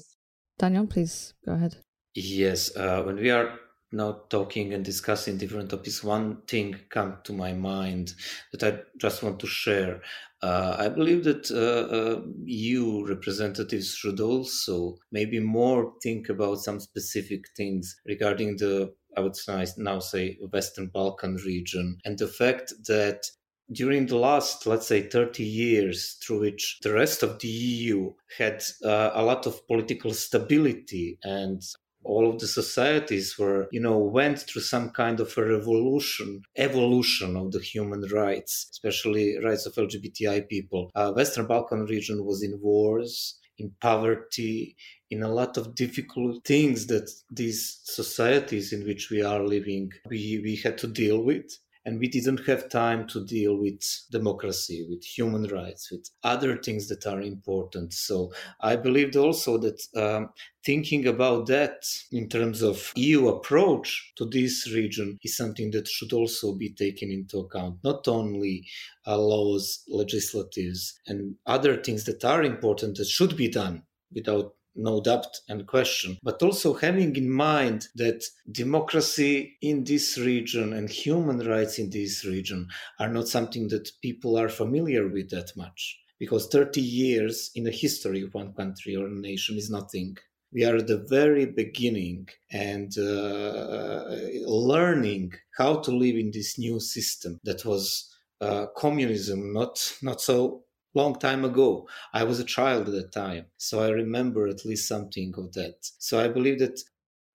Danijel, 0.59 0.89
please 0.89 1.33
go 1.45 1.53
ahead. 1.53 1.77
Yes, 2.15 2.75
uh, 2.75 3.03
when 3.03 3.17
we 3.17 3.29
are 3.29 3.59
now 3.91 4.23
talking 4.29 4.73
and 4.73 4.83
discussing 4.83 5.37
different 5.37 5.69
topics, 5.69 6.03
one 6.03 6.41
thing 6.47 6.75
come 6.89 7.17
to 7.23 7.33
my 7.33 7.53
mind 7.53 8.13
that 8.51 8.63
I 8.63 8.79
just 8.99 9.23
want 9.23 9.39
to 9.39 9.47
share. 9.47 10.01
Uh, 10.41 10.75
I 10.77 10.89
believe 10.89 11.23
that 11.23 11.49
uh, 11.49 11.95
uh, 11.95 12.21
EU 12.45 13.05
representatives 13.07 13.95
should 13.95 14.19
also 14.19 14.97
maybe 15.11 15.39
more 15.39 15.93
think 16.03 16.29
about 16.29 16.59
some 16.59 16.79
specific 16.79 17.45
things 17.55 17.99
regarding 18.05 18.57
the, 18.57 18.93
I 19.15 19.21
would 19.21 19.37
now 19.77 19.99
say, 19.99 20.37
Western 20.51 20.87
Balkan 20.87 21.35
region 21.45 21.97
and 22.05 22.17
the 22.17 22.27
fact 22.27 22.73
that 22.87 23.25
during 23.71 24.05
the 24.05 24.17
last, 24.17 24.65
let's 24.65 24.87
say, 24.87 25.01
30 25.01 25.43
years, 25.43 26.17
through 26.23 26.41
which 26.41 26.79
the 26.83 26.93
rest 26.93 27.23
of 27.23 27.39
the 27.39 27.47
EU 27.47 28.13
had 28.37 28.63
uh, 28.83 29.11
a 29.13 29.23
lot 29.23 29.45
of 29.45 29.65
political 29.67 30.13
stability 30.13 31.19
and 31.23 31.61
all 32.03 32.29
of 32.29 32.39
the 32.39 32.47
societies 32.47 33.37
were, 33.37 33.67
you 33.71 33.79
know, 33.79 33.97
went 33.97 34.39
through 34.39 34.61
some 34.61 34.89
kind 34.91 35.19
of 35.19 35.37
a 35.37 35.45
revolution, 35.45 36.41
evolution 36.55 37.35
of 37.35 37.51
the 37.51 37.59
human 37.59 38.01
rights, 38.11 38.67
especially 38.71 39.37
rights 39.43 39.65
of 39.65 39.73
LGBTI 39.73 40.47
people. 40.47 40.89
Uh, 40.95 41.11
Western 41.11 41.47
Balkan 41.47 41.85
region 41.85 42.25
was 42.25 42.43
in 42.43 42.59
wars, 42.61 43.39
in 43.57 43.71
poverty, 43.81 44.75
in 45.09 45.23
a 45.23 45.33
lot 45.33 45.57
of 45.57 45.75
difficult 45.75 46.45
things 46.45 46.87
that 46.87 47.09
these 47.31 47.81
societies 47.83 48.71
in 48.71 48.85
which 48.85 49.09
we 49.09 49.21
are 49.21 49.43
living, 49.43 49.91
we, 50.09 50.41
we 50.43 50.55
had 50.55 50.77
to 50.77 50.87
deal 50.87 51.23
with 51.23 51.57
and 51.87 51.99
we 51.99 52.09
didn't 52.09 52.45
have 52.45 52.67
time 52.67 53.07
to 53.07 53.25
deal 53.25 53.55
with 53.55 53.81
democracy, 54.11 54.85
with 54.89 55.01
human 55.05 55.45
rights, 55.47 55.89
with 55.89 56.09
other 56.21 56.57
things 56.57 56.89
that 56.89 57.07
are 57.07 57.21
important. 57.21 57.93
So 57.93 58.33
I 58.59 58.75
believed 58.75 59.15
also 59.15 59.57
that 59.59 59.81
um, 59.95 60.27
thinking 60.65 61.07
about 61.07 61.47
that 61.47 61.85
in 62.11 62.27
terms 62.27 62.61
of 62.61 62.91
EU 62.97 63.29
approach 63.29 64.11
to 64.17 64.25
this 64.25 64.69
region 64.73 65.17
is 65.23 65.37
something 65.37 65.71
that 65.71 65.87
should 65.87 66.11
also 66.11 66.53
be 66.53 66.73
taken 66.73 67.09
into 67.09 67.39
account, 67.39 67.77
not 67.85 68.05
only 68.09 68.67
uh, 69.07 69.17
laws, 69.17 69.83
legislatives, 69.89 70.91
and 71.07 71.35
other 71.45 71.77
things 71.77 72.03
that 72.03 72.25
are 72.25 72.43
important 72.43 72.97
that 72.97 73.07
should 73.07 73.37
be 73.37 73.47
done 73.47 73.81
without 74.13 74.56
no 74.77 75.01
doubt 75.01 75.37
and 75.49 75.67
question, 75.67 76.17
but 76.23 76.41
also 76.41 76.73
having 76.73 77.15
in 77.15 77.29
mind 77.29 77.87
that 77.95 78.23
democracy 78.51 79.57
in 79.61 79.83
this 79.83 80.17
region 80.17 80.73
and 80.73 80.89
human 80.89 81.39
rights 81.39 81.79
in 81.79 81.89
this 81.89 82.25
region 82.25 82.67
are 82.99 83.09
not 83.09 83.27
something 83.27 83.67
that 83.69 83.91
people 84.01 84.37
are 84.37 84.49
familiar 84.49 85.07
with 85.07 85.29
that 85.29 85.51
much. 85.55 85.99
Because 86.19 86.47
30 86.47 86.81
years 86.81 87.51
in 87.55 87.63
the 87.63 87.71
history 87.71 88.23
of 88.23 88.33
one 88.33 88.53
country 88.53 88.95
or 88.95 89.07
nation 89.07 89.55
is 89.57 89.69
nothing. 89.69 90.17
We 90.51 90.65
are 90.65 90.77
at 90.77 90.87
the 90.87 91.05
very 91.09 91.45
beginning 91.45 92.27
and 92.51 92.91
uh, 92.97 94.05
learning 94.45 95.33
how 95.57 95.75
to 95.81 95.91
live 95.91 96.15
in 96.15 96.31
this 96.31 96.57
new 96.57 96.79
system 96.79 97.39
that 97.43 97.65
was 97.65 98.11
uh, 98.39 98.67
communism 98.77 99.51
not 99.51 99.93
not 100.03 100.21
so 100.21 100.63
long 100.93 101.15
time 101.19 101.45
ago. 101.45 101.87
I 102.13 102.23
was 102.23 102.39
a 102.39 102.45
child 102.45 102.87
at 102.87 102.93
that 102.93 103.11
time, 103.11 103.45
so 103.57 103.81
I 103.81 103.89
remember 103.89 104.47
at 104.47 104.65
least 104.65 104.87
something 104.87 105.33
of 105.37 105.53
that. 105.53 105.75
So 105.99 106.19
I 106.19 106.27
believe 106.27 106.59
that 106.59 106.79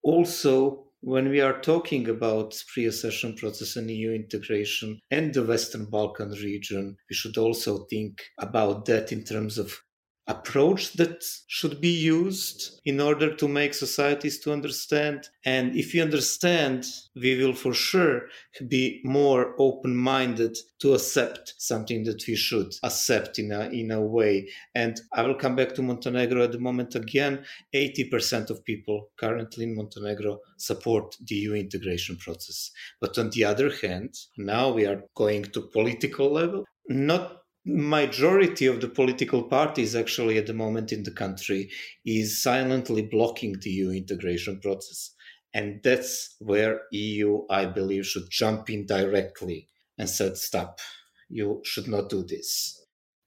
also 0.02 0.86
when 1.00 1.28
we 1.28 1.40
are 1.40 1.60
talking 1.60 2.08
about 2.08 2.62
pre-accession 2.72 3.34
process 3.34 3.74
and 3.74 3.90
EU 3.90 4.12
integration 4.12 5.00
and 5.10 5.34
the 5.34 5.44
Western 5.44 5.86
Balkan 5.86 6.30
region, 6.30 6.96
we 7.10 7.16
should 7.16 7.36
also 7.36 7.86
think 7.90 8.22
about 8.38 8.84
that 8.86 9.10
in 9.10 9.24
terms 9.24 9.58
of 9.58 9.74
approach 10.36 10.82
that 10.94 11.22
should 11.46 11.80
be 11.80 11.94
used 12.18 12.80
in 12.84 13.00
order 13.00 13.28
to 13.40 13.46
make 13.48 13.74
societies 13.74 14.38
to 14.40 14.52
understand. 14.52 15.18
And 15.44 15.76
if 15.82 15.92
we 15.92 16.00
understand 16.00 16.86
we 17.14 17.32
will 17.40 17.56
for 17.64 17.74
sure 17.74 18.22
be 18.68 19.00
more 19.04 19.54
open-minded 19.58 20.54
to 20.80 20.94
accept 20.94 21.54
something 21.58 22.04
that 22.04 22.22
we 22.26 22.36
should 22.46 22.70
accept 22.82 23.38
in 23.38 23.52
a 23.52 23.62
in 23.80 23.90
a 23.90 24.00
way. 24.00 24.34
And 24.74 24.94
i 25.12 25.22
will 25.22 25.38
come 25.44 25.56
back 25.60 25.70
to 25.74 25.82
montenegro 25.82 26.40
at 26.44 26.52
the 26.52 26.66
moment 26.68 26.94
again. 26.94 27.34
80% 27.74 28.50
of 28.50 28.64
people 28.64 28.98
currently 29.22 29.64
in 29.64 29.76
montenegro 29.76 30.32
support 30.56 31.16
the 31.28 31.36
eu 31.44 31.54
integration 31.54 32.16
process. 32.16 32.70
But 33.00 33.18
on 33.18 33.30
the 33.30 33.44
other 33.44 33.70
hand 33.82 34.10
now 34.36 34.64
we 34.76 34.86
are 34.86 35.02
going 35.14 35.44
to 35.54 35.68
political 35.78 36.28
level 36.40 36.64
not 36.88 37.41
majority 37.64 38.66
of 38.66 38.80
the 38.80 38.88
political 38.88 39.44
parties 39.44 39.94
actually 39.94 40.38
at 40.38 40.46
the 40.46 40.54
moment 40.54 40.92
in 40.92 41.02
the 41.04 41.10
country 41.10 41.70
is 42.04 42.42
silently 42.42 43.02
blocking 43.02 43.54
the 43.60 43.70
EU 43.70 43.90
integration 43.90 44.60
process. 44.60 45.14
And 45.54 45.80
that's 45.84 46.34
where 46.38 46.82
EU, 46.92 47.42
I 47.50 47.66
believe, 47.66 48.06
should 48.06 48.30
jump 48.30 48.70
in 48.70 48.86
directly 48.86 49.68
and 49.98 50.08
said, 50.08 50.36
stop, 50.36 50.80
you 51.28 51.60
should 51.64 51.88
not 51.88 52.08
do 52.08 52.24
this. 52.24 52.78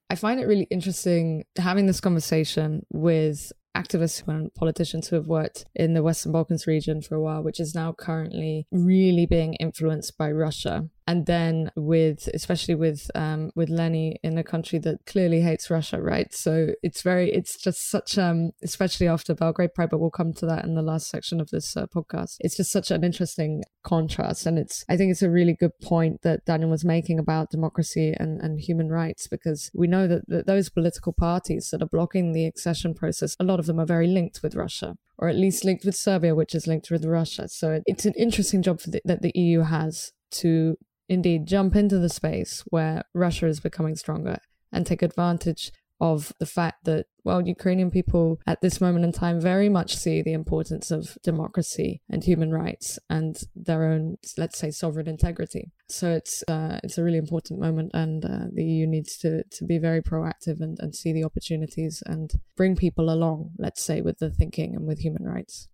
I 0.10 0.16
find 0.16 0.40
it 0.40 0.48
really 0.48 0.68
interesting 0.70 1.46
having 1.58 1.86
this 1.86 2.02
conversation 2.02 2.86
with 2.92 3.52
activists 3.76 4.28
and 4.28 4.54
politicians 4.54 5.08
who 5.08 5.16
have 5.16 5.28
worked 5.28 5.66
in 5.76 5.94
the 5.94 6.04
Western 6.04 6.32
Balkans 6.32 6.66
region 6.68 7.02
for 7.02 7.16
a 7.16 7.22
while, 7.22 7.44
which 7.44 7.60
is 7.60 7.76
now 7.76 7.94
currently 7.94 8.68
really 8.72 9.26
being 9.26 9.54
influenced 9.56 10.18
by 10.18 10.32
Russia 10.32 10.90
and 11.08 11.26
then 11.28 11.72
with 11.76 12.28
especially 12.34 12.74
with 12.74 13.10
um, 13.14 13.52
with 13.56 13.70
Lenny 13.70 14.18
in 14.24 14.38
a 14.38 14.44
country 14.44 14.80
that 14.80 15.06
clearly 15.06 15.42
hates 15.42 15.70
Russia, 15.70 16.02
right? 16.02 16.34
So 16.34 16.70
it's 16.82 17.02
very 17.02 17.32
it's 17.32 17.58
just 17.58 17.90
such 17.90 18.18
um 18.18 18.52
especially 18.64 19.08
after 19.08 19.36
Belgrade 19.36 19.74
Pride, 19.76 19.90
but 19.92 20.00
we'll 20.00 20.10
come 20.10 20.34
to 20.34 20.46
that 20.48 20.66
in 20.66 20.74
the 20.74 20.82
last 20.82 21.08
section 21.10 21.40
of 21.40 21.50
this 21.52 21.78
uh, 21.78 21.86
podcast. 21.88 22.38
It's 22.40 22.58
just 22.58 22.72
such 22.72 22.90
an 22.90 23.04
interesting 23.04 23.64
contrast, 23.84 24.46
and 24.46 24.58
it's 24.58 24.84
I 24.90 24.98
think 24.98 25.12
it's 25.12 25.22
a 25.22 25.30
really 25.30 25.54
good 25.54 25.78
point 25.82 26.22
that 26.24 26.46
Danijel 26.46 26.70
was 26.70 26.86
making 26.86 27.20
about 27.20 27.52
democracy 27.52 28.16
and 28.18 28.42
and 28.42 28.60
human 28.60 28.90
rights 28.90 29.28
because 29.28 29.70
we 29.74 29.88
know 29.88 30.08
that, 30.08 30.28
that 30.28 30.48
those 30.48 30.70
political 30.70 31.14
parties 31.14 31.70
that 31.72 31.84
are 31.84 31.88
blocking 31.88 32.32
the 32.32 32.46
accession 32.46 32.96
process, 32.96 33.36
a 33.40 33.44
lot 33.44 33.60
of 33.60 33.68
them 33.68 33.80
are 33.80 33.86
very 33.86 34.08
linked 34.08 34.42
with 34.42 34.56
Russia 34.56 34.96
or 35.18 35.30
at 35.30 35.36
least 35.36 35.64
linked 35.64 35.86
with 35.86 35.96
Serbia, 35.96 36.36
which 36.36 36.54
is 36.54 36.68
linked 36.68 36.92
with 36.92 37.06
Russia. 37.06 37.48
So 37.48 37.82
it's 37.86 38.06
an 38.06 38.14
interesting 38.18 38.62
job 38.62 38.82
the, 38.82 39.02
that 39.06 39.22
the 39.22 39.32
EU 39.34 39.62
has 39.62 40.12
to 40.32 40.78
indeed 41.08 41.48
jump 41.48 41.76
into 41.76 42.00
the 42.00 42.10
space 42.10 42.64
where 42.68 43.04
Russia 43.14 43.48
is 43.48 43.60
becoming 43.60 43.96
stronger 43.96 44.38
and 44.72 44.86
take 44.86 45.02
advantage 45.02 45.72
of 46.02 46.34
the 46.40 46.46
fact 46.46 46.84
that, 46.84 47.06
well, 47.24 47.48
Ukrainian 47.48 47.90
people 47.90 48.40
at 48.46 48.62
this 48.62 48.82
moment 48.82 49.06
in 49.06 49.12
time 49.12 49.40
very 49.40 49.70
much 49.70 49.96
see 49.96 50.22
the 50.22 50.34
importance 50.34 50.92
of 50.92 51.18
democracy 51.24 52.02
and 52.10 52.24
human 52.24 52.52
rights 52.52 53.00
and 53.10 53.40
their 53.56 53.86
own, 53.86 54.18
let's 54.38 54.58
say, 54.58 54.72
sovereign 54.72 55.08
integrity. 55.08 55.72
So 55.88 56.12
it's 56.12 56.44
uh, 56.48 56.80
it's 56.84 56.98
a 56.98 57.04
really 57.04 57.18
important 57.18 57.60
moment, 57.62 57.92
and 57.94 58.26
uh, 58.26 58.46
the 58.52 58.66
EU 58.66 58.88
needs 58.88 59.18
to 59.20 59.44
to 59.44 59.66
be 59.66 59.78
very 59.78 60.02
proactive 60.02 60.60
and, 60.60 60.78
and 60.80 60.94
see 60.94 61.14
the 61.14 61.24
opportunities 61.24 62.04
and 62.06 62.32
bring 62.58 62.76
people 62.76 63.10
along, 63.10 63.52
let's 63.58 63.84
say, 63.84 64.02
with 64.02 64.20
the 64.20 64.30
thinking 64.30 64.76
and 64.76 64.86
with 64.86 65.00
human 65.00 65.24
rights. 65.24 65.70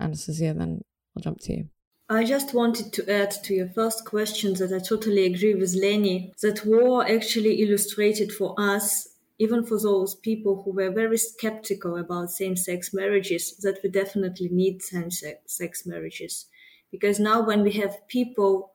Anastasia, 0.00 0.54
then 0.54 0.80
I'll 1.14 1.22
jump 1.22 1.40
to 1.42 1.52
you. 1.52 1.68
I 2.12 2.24
just 2.24 2.54
wanted 2.54 2.92
to 2.94 3.08
add 3.08 3.30
to 3.44 3.54
your 3.54 3.68
first 3.68 4.04
question 4.04 4.54
that 4.54 4.72
I 4.72 4.80
totally 4.80 5.26
agree 5.26 5.54
with 5.54 5.76
Lenny 5.76 6.34
that 6.42 6.66
war 6.66 7.08
actually 7.08 7.62
illustrated 7.62 8.32
for 8.32 8.56
us, 8.58 9.10
even 9.38 9.64
for 9.64 9.78
those 9.78 10.16
people 10.16 10.60
who 10.60 10.72
were 10.72 10.90
very 10.90 11.18
skeptical 11.18 11.96
about 11.96 12.32
same 12.32 12.56
sex 12.56 12.92
marriages, 12.92 13.56
that 13.58 13.78
we 13.84 13.90
definitely 13.90 14.48
need 14.48 14.82
same 14.82 15.12
sex 15.46 15.86
marriages. 15.86 16.46
Because 16.90 17.20
now, 17.20 17.42
when 17.46 17.62
we 17.62 17.70
have 17.74 18.08
people 18.08 18.74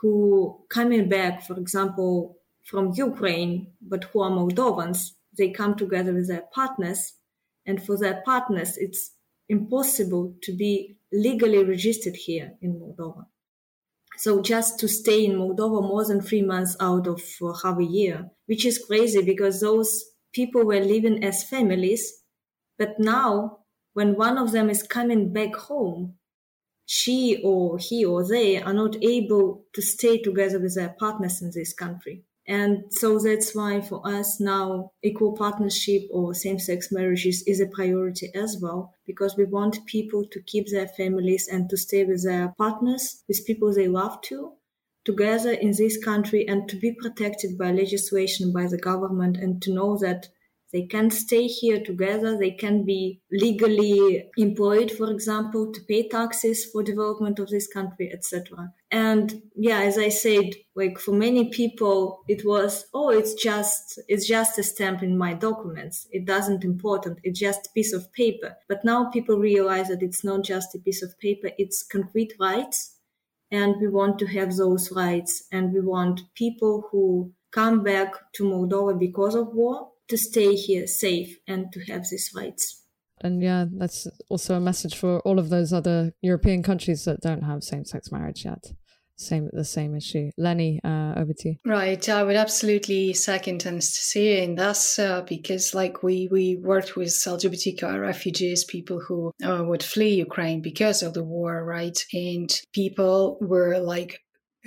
who 0.00 0.64
coming 0.68 1.08
back, 1.08 1.42
for 1.42 1.58
example, 1.58 2.38
from 2.62 2.92
Ukraine, 2.94 3.72
but 3.82 4.04
who 4.04 4.20
are 4.20 4.30
Moldovans, 4.30 5.14
they 5.36 5.50
come 5.50 5.74
together 5.74 6.14
with 6.14 6.28
their 6.28 6.44
partners, 6.54 7.14
and 7.66 7.82
for 7.82 7.98
their 7.98 8.22
partners, 8.24 8.76
it's 8.76 9.10
impossible 9.48 10.36
to 10.42 10.52
be 10.52 10.95
legally 11.12 11.64
registered 11.64 12.16
here 12.16 12.52
in 12.60 12.80
Moldova. 12.80 13.26
So 14.18 14.40
just 14.40 14.78
to 14.80 14.88
stay 14.88 15.24
in 15.26 15.36
Moldova 15.36 15.82
more 15.82 16.04
than 16.06 16.20
three 16.20 16.42
months 16.42 16.76
out 16.80 17.06
of 17.06 17.22
uh, 17.42 17.52
half 17.62 17.78
a 17.78 17.84
year, 17.84 18.30
which 18.46 18.64
is 18.64 18.84
crazy 18.84 19.22
because 19.22 19.60
those 19.60 20.04
people 20.32 20.64
were 20.64 20.80
living 20.80 21.22
as 21.22 21.44
families. 21.44 22.22
But 22.78 22.98
now 22.98 23.58
when 23.92 24.16
one 24.16 24.38
of 24.38 24.52
them 24.52 24.70
is 24.70 24.82
coming 24.82 25.32
back 25.32 25.54
home, 25.54 26.14
she 26.86 27.40
or 27.42 27.78
he 27.78 28.04
or 28.04 28.26
they 28.26 28.62
are 28.62 28.72
not 28.72 29.02
able 29.02 29.64
to 29.74 29.82
stay 29.82 30.22
together 30.22 30.60
with 30.60 30.74
their 30.76 30.94
partners 30.98 31.42
in 31.42 31.50
this 31.54 31.72
country. 31.72 32.22
And 32.48 32.84
so 32.90 33.18
that's 33.18 33.54
why 33.54 33.80
for 33.80 34.00
us 34.06 34.38
now 34.38 34.92
equal 35.02 35.32
partnership 35.36 36.02
or 36.12 36.32
same 36.32 36.60
sex 36.60 36.92
marriages 36.92 37.42
is 37.46 37.60
a 37.60 37.66
priority 37.66 38.30
as 38.34 38.58
well, 38.60 38.94
because 39.04 39.36
we 39.36 39.44
want 39.44 39.84
people 39.86 40.24
to 40.30 40.42
keep 40.42 40.68
their 40.70 40.86
families 40.86 41.48
and 41.50 41.68
to 41.70 41.76
stay 41.76 42.04
with 42.04 42.24
their 42.24 42.54
partners, 42.56 43.24
with 43.26 43.46
people 43.46 43.74
they 43.74 43.88
love 43.88 44.20
to, 44.22 44.52
together 45.04 45.52
in 45.52 45.72
this 45.76 46.02
country 46.04 46.46
and 46.46 46.68
to 46.68 46.76
be 46.78 46.92
protected 46.92 47.58
by 47.58 47.72
legislation 47.72 48.52
by 48.52 48.66
the 48.66 48.78
government 48.78 49.36
and 49.36 49.60
to 49.62 49.72
know 49.72 49.96
that 49.98 50.28
they 50.76 50.84
can 50.84 51.10
stay 51.10 51.46
here 51.46 51.82
together. 51.82 52.36
They 52.36 52.50
can 52.50 52.84
be 52.84 53.22
legally 53.32 54.28
employed, 54.36 54.90
for 54.90 55.10
example, 55.10 55.72
to 55.72 55.80
pay 55.88 56.06
taxes 56.06 56.66
for 56.66 56.82
development 56.82 57.38
of 57.38 57.48
this 57.48 57.66
country, 57.66 58.10
etc. 58.12 58.74
And 58.90 59.40
yeah, 59.54 59.80
as 59.80 59.96
I 59.96 60.10
said, 60.10 60.50
like 60.74 60.98
for 60.98 61.12
many 61.12 61.48
people, 61.48 62.20
it 62.28 62.44
was, 62.44 62.84
oh, 62.92 63.08
it's 63.08 63.32
just, 63.32 63.98
it's 64.06 64.28
just 64.28 64.58
a 64.58 64.62
stamp 64.62 65.02
in 65.02 65.16
my 65.16 65.32
documents. 65.32 66.06
It 66.10 66.26
doesn't 66.26 66.62
important. 66.62 67.20
It's 67.22 67.40
just 67.40 67.68
a 67.68 67.72
piece 67.72 67.94
of 67.94 68.12
paper. 68.12 68.54
But 68.68 68.84
now 68.84 69.08
people 69.08 69.38
realize 69.38 69.88
that 69.88 70.02
it's 70.02 70.24
not 70.24 70.44
just 70.44 70.74
a 70.74 70.78
piece 70.78 71.02
of 71.02 71.18
paper. 71.18 71.52
It's 71.56 71.82
concrete 71.82 72.34
rights. 72.38 72.96
And 73.50 73.76
we 73.80 73.88
want 73.88 74.18
to 74.18 74.26
have 74.26 74.54
those 74.54 74.92
rights. 74.92 75.44
And 75.50 75.72
we 75.72 75.80
want 75.80 76.20
people 76.34 76.86
who 76.90 77.32
come 77.50 77.82
back 77.82 78.12
to 78.34 78.44
Moldova 78.44 78.98
because 78.98 79.34
of 79.34 79.54
war 79.54 79.88
to 80.08 80.16
stay 80.16 80.54
here 80.54 80.86
safe 80.86 81.38
and 81.46 81.72
to 81.72 81.80
have 81.84 82.06
these 82.10 82.30
rights. 82.34 82.82
And 83.22 83.42
yeah, 83.42 83.64
that's 83.70 84.06
also 84.28 84.56
a 84.56 84.60
message 84.60 84.96
for 84.96 85.20
all 85.20 85.38
of 85.38 85.48
those 85.48 85.72
other 85.72 86.12
European 86.20 86.62
countries 86.62 87.04
that 87.04 87.20
don't 87.20 87.42
have 87.42 87.64
same-sex 87.64 88.12
marriage 88.12 88.44
yet. 88.44 88.72
Same, 89.18 89.48
the 89.54 89.64
same 89.64 89.96
issue. 89.96 90.30
Lenny, 90.36 90.78
uh, 90.84 91.14
over 91.16 91.32
to 91.38 91.48
you. 91.48 91.54
Right, 91.64 92.06
I 92.06 92.22
would 92.22 92.36
absolutely 92.36 93.14
second 93.14 93.66
Anastasia 93.66 94.42
in 94.42 94.56
this 94.56 94.98
uh, 94.98 95.22
because, 95.22 95.74
like, 95.74 96.02
we 96.02 96.28
we 96.30 96.56
worked 96.56 96.96
with 96.96 97.08
LGBTQI 97.08 97.98
refugees, 97.98 98.64
people 98.64 99.00
who 99.00 99.32
uh, 99.42 99.64
would 99.64 99.82
flee 99.82 100.16
Ukraine 100.16 100.60
because 100.60 101.02
of 101.02 101.14
the 101.14 101.24
war, 101.24 101.64
right? 101.64 101.98
And 102.12 102.50
people 102.74 103.38
were 103.40 103.78
like 103.78 104.20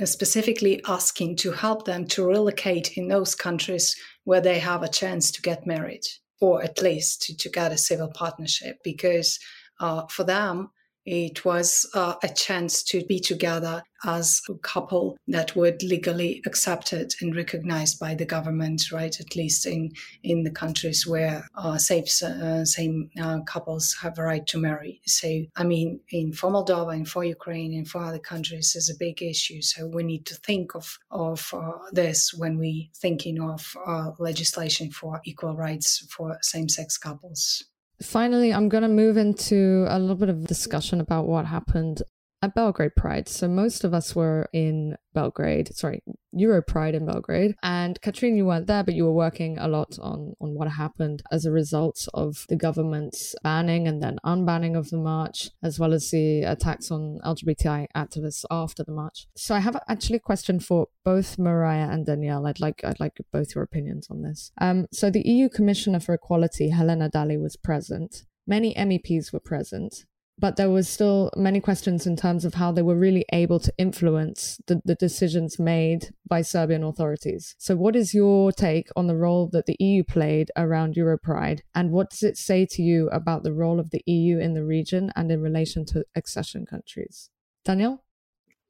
specifically 0.03 0.81
asking 0.87 1.35
to 1.37 1.51
help 1.51 1.85
them 1.85 2.07
to 2.07 2.25
relocate 2.25 2.97
in 2.97 3.07
those 3.07 3.35
countries 3.35 3.95
where 4.29 4.41
they 4.41 4.59
have 4.59 4.83
a 4.83 4.87
chance 4.87 5.31
to 5.31 5.41
get 5.41 5.65
married 5.65 6.05
or 6.39 6.61
at 6.61 6.83
least 6.83 7.23
to, 7.23 7.35
to 7.35 7.49
get 7.49 7.71
a 7.71 7.77
civil 7.79 8.07
partnership 8.09 8.77
because 8.83 9.39
uh, 9.79 10.05
for 10.05 10.23
them 10.23 10.69
it 11.09 11.43
was 11.43 11.89
uh, 11.95 12.13
a 12.21 12.29
chance 12.29 12.83
to 12.83 13.03
be 13.05 13.19
together 13.19 13.81
as 14.05 14.41
a 14.47 14.53
couple 14.59 15.17
that 15.27 15.55
would 15.55 15.81
legally 15.81 16.41
accepted 16.45 17.13
and 17.19 17.35
recognized 17.35 17.99
by 17.99 18.13
the 18.13 18.25
government, 18.25 18.91
right? 18.91 19.19
At 19.19 19.35
least 19.35 19.65
in 19.65 19.91
in 20.23 20.43
the 20.43 20.51
countries 20.51 21.07
where 21.07 21.47
uh, 21.55 21.79
same 21.79 22.05
uh, 22.23 22.63
same 22.63 23.09
uh, 23.19 23.39
couples 23.41 23.95
have 24.01 24.19
a 24.19 24.23
right 24.23 24.45
to 24.47 24.59
marry. 24.59 25.01
So, 25.07 25.27
I 25.55 25.63
mean, 25.63 25.99
in 26.11 26.31
for 26.31 26.51
Moldova 26.51 26.93
and 26.93 27.07
for 27.07 27.23
Ukraine 27.23 27.73
and 27.73 27.87
for 27.87 28.01
other 28.01 28.19
countries 28.19 28.75
is 28.75 28.89
a 28.89 28.99
big 28.99 29.23
issue. 29.23 29.61
So 29.63 29.87
we 29.87 30.03
need 30.03 30.27
to 30.27 30.35
think 30.35 30.75
of 30.75 30.99
of 31.09 31.51
uh, 31.53 31.71
this 31.91 32.33
when 32.35 32.59
we 32.59 32.91
thinking 32.95 33.41
of 33.41 33.75
uh, 33.85 34.11
legislation 34.19 34.91
for 34.91 35.21
equal 35.25 35.55
rights 35.55 36.05
for 36.11 36.37
same 36.41 36.69
sex 36.69 36.97
couples. 36.99 37.68
Finally, 38.01 38.53
I'm 38.53 38.69
going 38.69 38.83
to 38.83 38.87
move 38.87 39.17
into 39.17 39.85
a 39.89 39.99
little 39.99 40.15
bit 40.15 40.29
of 40.29 40.47
discussion 40.47 41.01
about 41.01 41.27
what 41.27 41.45
happened 41.45 42.01
at 42.41 42.55
Belgrade 42.55 42.95
Pride. 42.95 43.27
So 43.27 43.47
most 43.47 43.83
of 43.83 43.93
us 43.93 44.15
were 44.15 44.47
in 44.53 44.95
Belgrade, 45.13 45.75
sorry, 45.75 46.01
Euro 46.31 46.61
Pride 46.61 46.95
in 46.95 47.05
Belgrade. 47.05 47.55
And 47.61 47.99
Katrin, 48.01 48.37
you 48.37 48.45
weren't 48.45 48.67
there, 48.67 48.83
but 48.83 48.93
you 48.93 49.03
were 49.03 49.13
working 49.13 49.57
a 49.57 49.67
lot 49.67 49.97
on, 50.01 50.33
on 50.39 50.53
what 50.53 50.69
happened 50.69 51.21
as 51.31 51.45
a 51.45 51.51
result 51.51 52.07
of 52.13 52.45
the 52.47 52.55
government's 52.55 53.35
banning 53.43 53.87
and 53.87 54.01
then 54.01 54.19
unbanning 54.25 54.77
of 54.77 54.89
the 54.89 54.97
march, 54.97 55.49
as 55.61 55.79
well 55.79 55.93
as 55.93 56.11
the 56.11 56.43
attacks 56.43 56.91
on 56.91 57.19
LGBTI 57.25 57.87
activists 57.95 58.45
after 58.49 58.83
the 58.83 58.93
march. 58.93 59.27
So 59.35 59.55
I 59.55 59.59
have 59.59 59.81
actually 59.87 60.17
a 60.17 60.21
question 60.21 60.59
for 60.59 60.87
both 61.03 61.37
Marije 61.37 61.91
and 61.91 62.05
Danijel. 62.05 62.47
I'd 62.47 62.59
like 62.59 62.83
I'd 62.85 62.99
like 62.99 63.17
both 63.33 63.55
your 63.55 63.63
opinions 63.63 64.07
on 64.09 64.21
this. 64.21 64.51
Um, 64.61 64.87
so 64.93 65.09
the 65.09 65.27
EU 65.27 65.49
Commissioner 65.49 65.99
for 65.99 66.13
Equality, 66.13 66.69
Helena 66.69 67.09
Dalli, 67.09 67.41
was 67.41 67.57
present. 67.57 68.23
Many 68.47 68.73
MEPs 68.75 69.33
were 69.33 69.39
present 69.39 70.05
but 70.39 70.55
there 70.55 70.69
was 70.69 70.87
still 70.87 71.31
many 71.35 71.59
questions 71.59 72.07
in 72.07 72.15
terms 72.15 72.45
of 72.45 72.53
how 72.53 72.71
they 72.71 72.81
were 72.81 72.95
really 72.95 73.25
able 73.33 73.59
to 73.59 73.73
influence 73.77 74.59
the, 74.67 74.81
the 74.85 74.95
decisions 74.95 75.59
made 75.59 76.13
by 76.27 76.41
Serbian 76.41 76.83
authorities. 76.83 77.55
So 77.57 77.75
what 77.75 77.95
is 77.95 78.13
your 78.13 78.51
take 78.51 78.87
on 78.95 79.07
the 79.07 79.17
role 79.17 79.49
that 79.51 79.65
the 79.65 79.75
EU 79.79 80.03
played 80.03 80.51
around 80.55 80.95
Europride 80.95 81.59
and 81.75 81.91
what 81.91 82.11
does 82.11 82.23
it 82.23 82.37
say 82.37 82.65
to 82.71 82.81
you 82.81 83.09
about 83.09 83.43
the 83.43 83.53
role 83.53 83.79
of 83.79 83.89
the 83.89 84.01
EU 84.05 84.39
in 84.39 84.53
the 84.53 84.63
region 84.63 85.11
and 85.15 85.31
in 85.31 85.41
relation 85.41 85.85
to 85.87 86.05
accession 86.15 86.65
countries? 86.65 87.29
Danijel? 87.67 87.99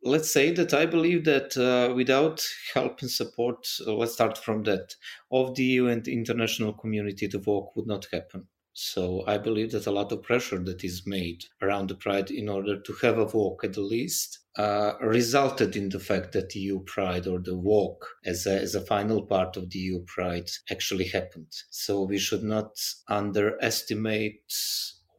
Let's 0.01 0.31
say 0.31 0.51
that 0.51 0.73
I 0.73 0.85
believe 0.85 1.25
that 1.25 1.57
uh, 1.57 1.93
without 1.93 2.45
help 2.73 3.01
and 3.01 3.11
support, 3.11 3.67
uh, 3.85 3.93
let's 3.93 4.13
start 4.13 4.38
from 4.38 4.63
that, 4.63 4.95
of 5.29 5.55
the 5.55 5.63
EU 5.63 5.88
and 5.88 6.03
the 6.03 6.13
international 6.13 6.71
community, 6.71 7.27
the 7.27 7.39
work 7.39 7.75
would 7.75 7.85
not 7.85 8.07
happen. 8.11 8.47
So 8.81 9.25
I 9.27 9.38
believe 9.38 9.71
that 9.71 9.88
a 9.88 9.91
lot 9.91 10.13
of 10.13 10.24
pressure 10.24 10.57
that 10.59 10.86
is 10.86 11.05
made 11.05 11.43
around 11.62 11.89
the 11.89 11.95
Pride 11.95 12.31
in 12.31 12.48
order 12.48 12.79
to 12.79 12.93
have 13.01 13.17
a 13.17 13.25
walk 13.25 13.65
at 13.65 13.74
the 13.74 13.81
least 13.81 14.39
uh, 14.57 14.93
resulted 15.01 15.75
in 15.75 15.89
the 15.89 16.00
fact 16.00 16.31
that 16.31 16.51
the 16.51 16.62
EU 16.62 16.79
Pride 16.86 17.27
or 17.27 17.39
the 17.39 17.57
walk 17.57 18.07
as 18.25 18.45
a, 18.45 18.57
as 18.57 18.75
a 18.75 18.86
final 18.86 19.25
part 19.25 19.57
of 19.57 19.69
the 19.69 19.79
EU 19.79 20.00
Pride 20.05 20.50
actually 20.71 21.09
happened. 21.09 21.51
So 21.69 22.03
we 22.03 22.17
should 22.17 22.41
not 22.41 22.77
underestimate 23.09 24.43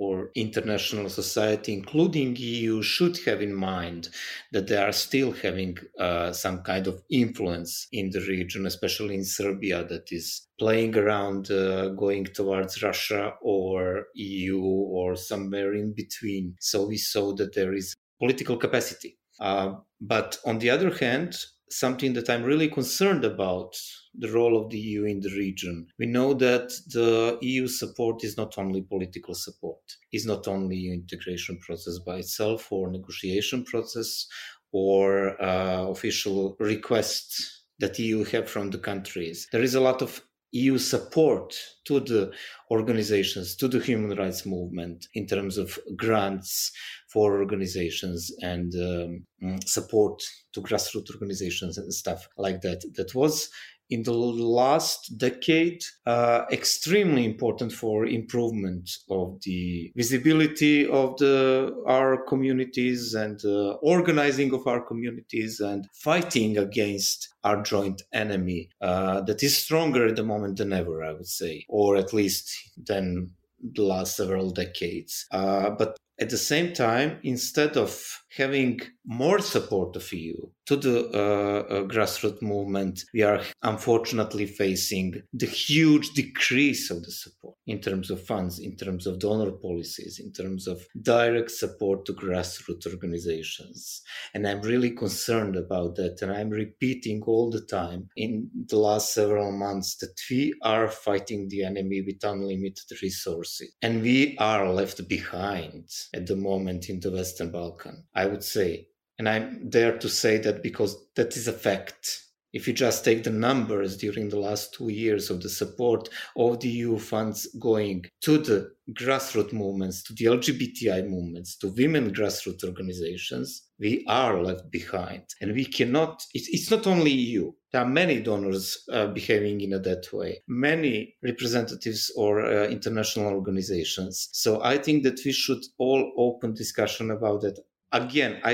or 0.00 0.30
international 0.34 1.10
society, 1.10 1.74
including 1.74 2.34
EU, 2.38 2.82
should 2.82 3.18
have 3.26 3.42
in 3.42 3.54
mind 3.54 4.08
that 4.50 4.66
they 4.66 4.78
are 4.78 4.92
still 4.92 5.30
having 5.30 5.76
uh, 5.98 6.32
some 6.32 6.62
kind 6.62 6.86
of 6.86 7.02
influence 7.10 7.86
in 7.92 8.10
the 8.10 8.20
region, 8.20 8.64
especially 8.64 9.14
in 9.14 9.24
Serbia, 9.24 9.84
that 9.84 10.10
is 10.10 10.48
playing 10.58 10.96
around, 10.96 11.50
uh, 11.50 11.90
going 11.90 12.24
towards 12.24 12.82
Russia 12.82 13.34
or 13.42 14.06
EU 14.14 14.58
or 14.62 15.16
somewhere 15.16 15.74
in 15.74 15.92
between. 15.92 16.56
So 16.60 16.86
we 16.86 16.96
saw 16.96 17.34
that 17.34 17.54
there 17.54 17.74
is 17.74 17.94
political 18.18 18.56
capacity. 18.56 19.18
Uh, 19.38 19.74
but 20.00 20.38
on 20.46 20.58
the 20.60 20.70
other 20.70 20.94
hand, 20.94 21.36
something 21.70 22.12
that 22.14 22.28
I'm 22.28 22.42
really 22.42 22.68
concerned 22.68 23.24
about 23.24 23.76
the 24.14 24.30
role 24.30 24.60
of 24.60 24.70
the 24.70 24.78
EU 24.78 25.04
in 25.04 25.20
the 25.20 25.30
region. 25.30 25.86
We 25.98 26.06
know 26.06 26.34
that 26.34 26.72
the 26.88 27.38
EU 27.40 27.68
support 27.68 28.24
is 28.24 28.36
not 28.36 28.58
only 28.58 28.82
political 28.82 29.34
support, 29.34 29.80
is 30.12 30.26
not 30.26 30.48
only 30.48 30.92
integration 30.92 31.58
process 31.58 31.98
by 31.98 32.16
itself 32.16 32.72
or 32.72 32.90
negotiation 32.90 33.64
process 33.64 34.26
or 34.72 35.40
uh, 35.42 35.86
official 35.88 36.56
requests 36.58 37.64
that 37.78 37.98
EU 37.98 38.24
have 38.24 38.48
from 38.48 38.70
the 38.70 38.78
countries. 38.78 39.48
There 39.52 39.62
is 39.62 39.74
a 39.74 39.80
lot 39.80 40.02
of 40.02 40.22
EU 40.52 40.78
support 40.78 41.54
to 41.84 42.00
the 42.00 42.32
organizations, 42.70 43.54
to 43.56 43.68
the 43.68 43.78
human 43.78 44.16
rights 44.18 44.44
movement 44.44 45.06
in 45.14 45.26
terms 45.26 45.58
of 45.58 45.78
grants 45.96 46.72
for 47.12 47.40
organizations 47.40 48.32
and 48.40 48.74
um, 48.74 49.58
support 49.64 50.22
to 50.52 50.60
grassroots 50.60 51.12
organizations 51.12 51.78
and 51.78 51.92
stuff 51.92 52.28
like 52.36 52.60
that. 52.62 52.82
That 52.96 53.14
was 53.14 53.48
in 53.90 54.04
the 54.04 54.12
last 54.12 55.18
decade 55.18 55.82
uh, 56.06 56.42
extremely 56.50 57.24
important 57.24 57.72
for 57.72 58.06
improvement 58.06 58.88
of 59.10 59.38
the 59.42 59.92
visibility 59.96 60.86
of 60.88 61.16
the 61.18 61.74
our 61.86 62.22
communities 62.24 63.14
and 63.14 63.44
uh, 63.44 63.72
organizing 63.82 64.54
of 64.54 64.66
our 64.66 64.80
communities 64.80 65.60
and 65.60 65.86
fighting 65.92 66.56
against 66.56 67.28
our 67.44 67.62
joint 67.62 68.02
enemy 68.12 68.70
uh, 68.80 69.20
that 69.22 69.42
is 69.42 69.56
stronger 69.56 70.06
at 70.06 70.16
the 70.16 70.24
moment 70.24 70.56
than 70.56 70.72
ever 70.72 71.02
i 71.02 71.12
would 71.12 71.26
say 71.26 71.64
or 71.68 71.96
at 71.96 72.12
least 72.12 72.50
than 72.76 73.30
the 73.62 73.82
last 73.82 74.16
several 74.16 74.50
decades. 74.50 75.26
Uh, 75.30 75.70
but 75.70 75.96
at 76.18 76.30
the 76.30 76.38
same 76.38 76.72
time, 76.72 77.18
instead 77.22 77.76
of 77.76 78.22
having 78.36 78.80
more 79.04 79.40
support 79.40 79.96
of 79.96 80.12
EU 80.12 80.36
to 80.66 80.76
the 80.76 81.10
uh, 81.12 81.74
uh, 81.74 81.82
grassroots 81.82 82.40
movement, 82.42 83.04
we 83.12 83.22
are 83.22 83.40
unfortunately 83.62 84.46
facing 84.46 85.20
the 85.32 85.46
huge 85.46 86.10
decrease 86.10 86.90
of 86.90 87.02
the 87.02 87.10
support 87.10 87.56
in 87.66 87.80
terms 87.80 88.08
of 88.08 88.24
funds, 88.24 88.60
in 88.60 88.76
terms 88.76 89.06
of 89.06 89.18
donor 89.18 89.50
policies, 89.50 90.20
in 90.20 90.32
terms 90.32 90.68
of 90.68 90.86
direct 91.02 91.50
support 91.50 92.04
to 92.06 92.12
grassroots 92.12 92.86
organizations. 92.86 94.02
And 94.32 94.46
I'm 94.46 94.60
really 94.62 94.92
concerned 94.92 95.56
about 95.56 95.96
that. 95.96 96.22
And 96.22 96.30
I'm 96.30 96.50
repeating 96.50 97.22
all 97.22 97.50
the 97.50 97.62
time 97.62 98.08
in 98.16 98.48
the 98.68 98.78
last 98.78 99.12
several 99.12 99.50
months 99.50 99.96
that 99.96 100.14
we 100.30 100.54
are 100.62 100.88
fighting 100.88 101.48
the 101.48 101.64
enemy 101.64 102.02
with 102.06 102.22
unlimited 102.22 103.02
resources 103.02 103.72
and 103.82 104.02
we 104.02 104.36
are 104.38 104.68
left 104.72 105.08
behind 105.08 105.88
at 106.14 106.26
the 106.26 106.36
moment 106.36 106.88
in 106.88 107.00
the 107.00 107.10
Western 107.10 107.50
Balkan, 107.50 108.04
I 108.20 108.26
would 108.26 108.44
say. 108.44 108.88
And 109.18 109.28
I'm 109.28 109.70
there 109.70 109.98
to 109.98 110.08
say 110.08 110.38
that 110.38 110.62
because 110.62 110.96
that 111.16 111.36
is 111.36 111.46
a 111.48 111.52
fact. 111.52 112.22
If 112.52 112.66
you 112.66 112.72
just 112.72 113.04
take 113.04 113.22
the 113.22 113.30
numbers 113.30 113.96
during 113.96 114.28
the 114.28 114.40
last 114.40 114.74
two 114.74 114.88
years 114.88 115.30
of 115.30 115.40
the 115.40 115.48
support 115.48 116.08
of 116.36 116.58
the 116.58 116.68
EU 116.68 116.98
funds 116.98 117.46
going 117.60 118.06
to 118.22 118.38
the 118.38 118.72
grassroots 118.92 119.52
movements, 119.52 120.02
to 120.04 120.14
the 120.14 120.24
LGBTI 120.24 121.08
movements, 121.08 121.56
to 121.58 121.68
women 121.68 122.12
grassroots 122.12 122.64
organizations, 122.64 123.68
we 123.78 124.04
are 124.08 124.42
left 124.42 124.70
behind. 124.70 125.22
And 125.40 125.52
we 125.52 125.64
cannot, 125.64 126.24
it's, 126.34 126.48
it's 126.48 126.70
not 126.70 126.88
only 126.88 127.12
EU. 127.12 127.52
There 127.72 127.82
are 127.82 127.88
many 127.88 128.20
donors 128.20 128.82
uh, 128.92 129.06
behaving 129.06 129.60
in 129.60 129.72
a 129.74 129.78
that 129.78 130.12
way, 130.12 130.42
many 130.48 131.14
representatives 131.22 132.10
or 132.16 132.44
uh, 132.44 132.66
international 132.66 133.32
organizations. 133.32 134.28
So 134.32 134.60
I 134.62 134.76
think 134.76 135.04
that 135.04 135.20
we 135.24 135.30
should 135.30 135.62
all 135.78 136.12
open 136.16 136.54
discussion 136.54 137.12
about 137.12 137.42
that. 137.42 137.60
Again, 137.92 138.40
I, 138.44 138.52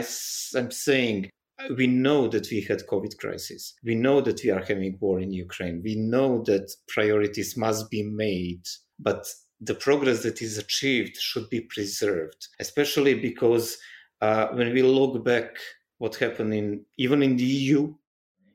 I'm 0.54 0.70
saying 0.70 1.30
we 1.76 1.86
know 1.86 2.28
that 2.28 2.50
we 2.50 2.60
had 2.60 2.86
covid 2.86 3.16
crisis. 3.18 3.74
We 3.82 3.94
know 3.94 4.20
that 4.20 4.42
we 4.44 4.50
are 4.50 4.64
having 4.64 4.96
war 5.00 5.20
in 5.20 5.32
ukraine. 5.32 5.80
We 5.82 5.96
know 5.96 6.42
that 6.44 6.70
priorities 6.88 7.56
must 7.56 7.90
be 7.90 8.02
made 8.02 8.66
but 8.98 9.26
the 9.60 9.74
progress 9.74 10.22
that 10.22 10.42
is 10.42 10.58
achieved 10.58 11.16
should 11.16 11.48
be 11.50 11.60
preserved 11.60 12.48
especially 12.60 13.14
because 13.14 13.78
uh, 14.20 14.48
when 14.48 14.72
we 14.72 14.82
look 14.82 15.24
back 15.24 15.56
what 15.98 16.16
happened 16.16 16.52
in 16.52 16.84
even 16.98 17.22
in 17.22 17.36
the 17.36 17.44
eu 17.44 17.94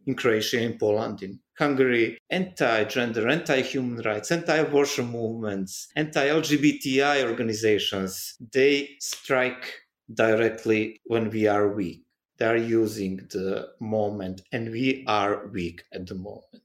in 0.05 0.15
croatia 0.15 0.61
in 0.61 0.77
poland 0.77 1.21
in 1.23 1.39
hungary 1.57 2.17
anti-gender 2.29 3.27
anti-human 3.27 4.01
rights 4.03 4.31
anti-abortion 4.31 5.07
movements 5.07 5.87
anti-lgbti 5.95 7.23
organizations 7.23 8.35
they 8.51 8.89
strike 8.99 9.80
directly 10.13 10.99
when 11.05 11.29
we 11.29 11.47
are 11.47 11.73
weak. 11.73 12.03
They're 12.37 12.57
using 12.57 13.17
the 13.29 13.69
moment 13.79 14.41
and 14.51 14.71
we 14.71 15.03
are 15.07 15.47
weak 15.47 15.83
at 15.93 16.07
the 16.07 16.15
moment. 16.15 16.63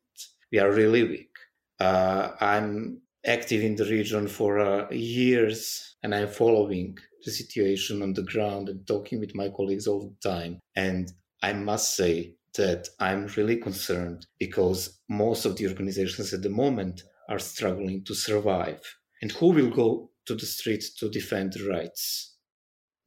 We 0.51 0.59
are 0.59 0.73
really 0.73 1.03
weak. 1.03 1.35
Uh, 1.79 2.31
i'm 2.41 3.03
active 3.27 3.63
in 3.63 3.77
the 3.77 3.85
region 3.85 4.27
for 4.27 4.59
uh, 4.59 4.89
years 4.91 5.97
and 6.03 6.15
i'm 6.15 6.29
following 6.29 6.97
the 7.25 7.31
situation 7.31 8.01
on 8.01 8.15
the 8.15 8.23
ground 8.23 8.71
and 8.71 8.87
talking 8.87 9.21
with 9.21 9.35
my 9.35 9.51
colleagues 9.51 9.87
all 9.87 10.01
the 10.09 10.29
time. 10.29 10.59
And 10.75 11.13
i 11.43 11.53
must 11.53 11.97
say 11.97 12.37
that 12.57 12.89
i'm 13.01 13.27
really 13.37 13.57
concerned 13.57 14.27
because 14.39 15.01
most 15.09 15.45
of 15.45 15.57
the 15.57 15.69
organizations 15.69 16.33
at 16.33 16.43
the 16.43 16.49
moment 16.49 17.03
are 17.29 17.39
struggling 17.39 18.05
to 18.05 18.15
survive. 18.15 18.81
And 19.21 19.33
who 19.33 19.49
will 19.49 19.71
go 19.71 20.11
to 20.27 20.35
the 20.35 20.47
streets 20.47 20.95
to 20.95 21.11
defend 21.11 21.53
the 21.53 21.69
rights 21.69 22.36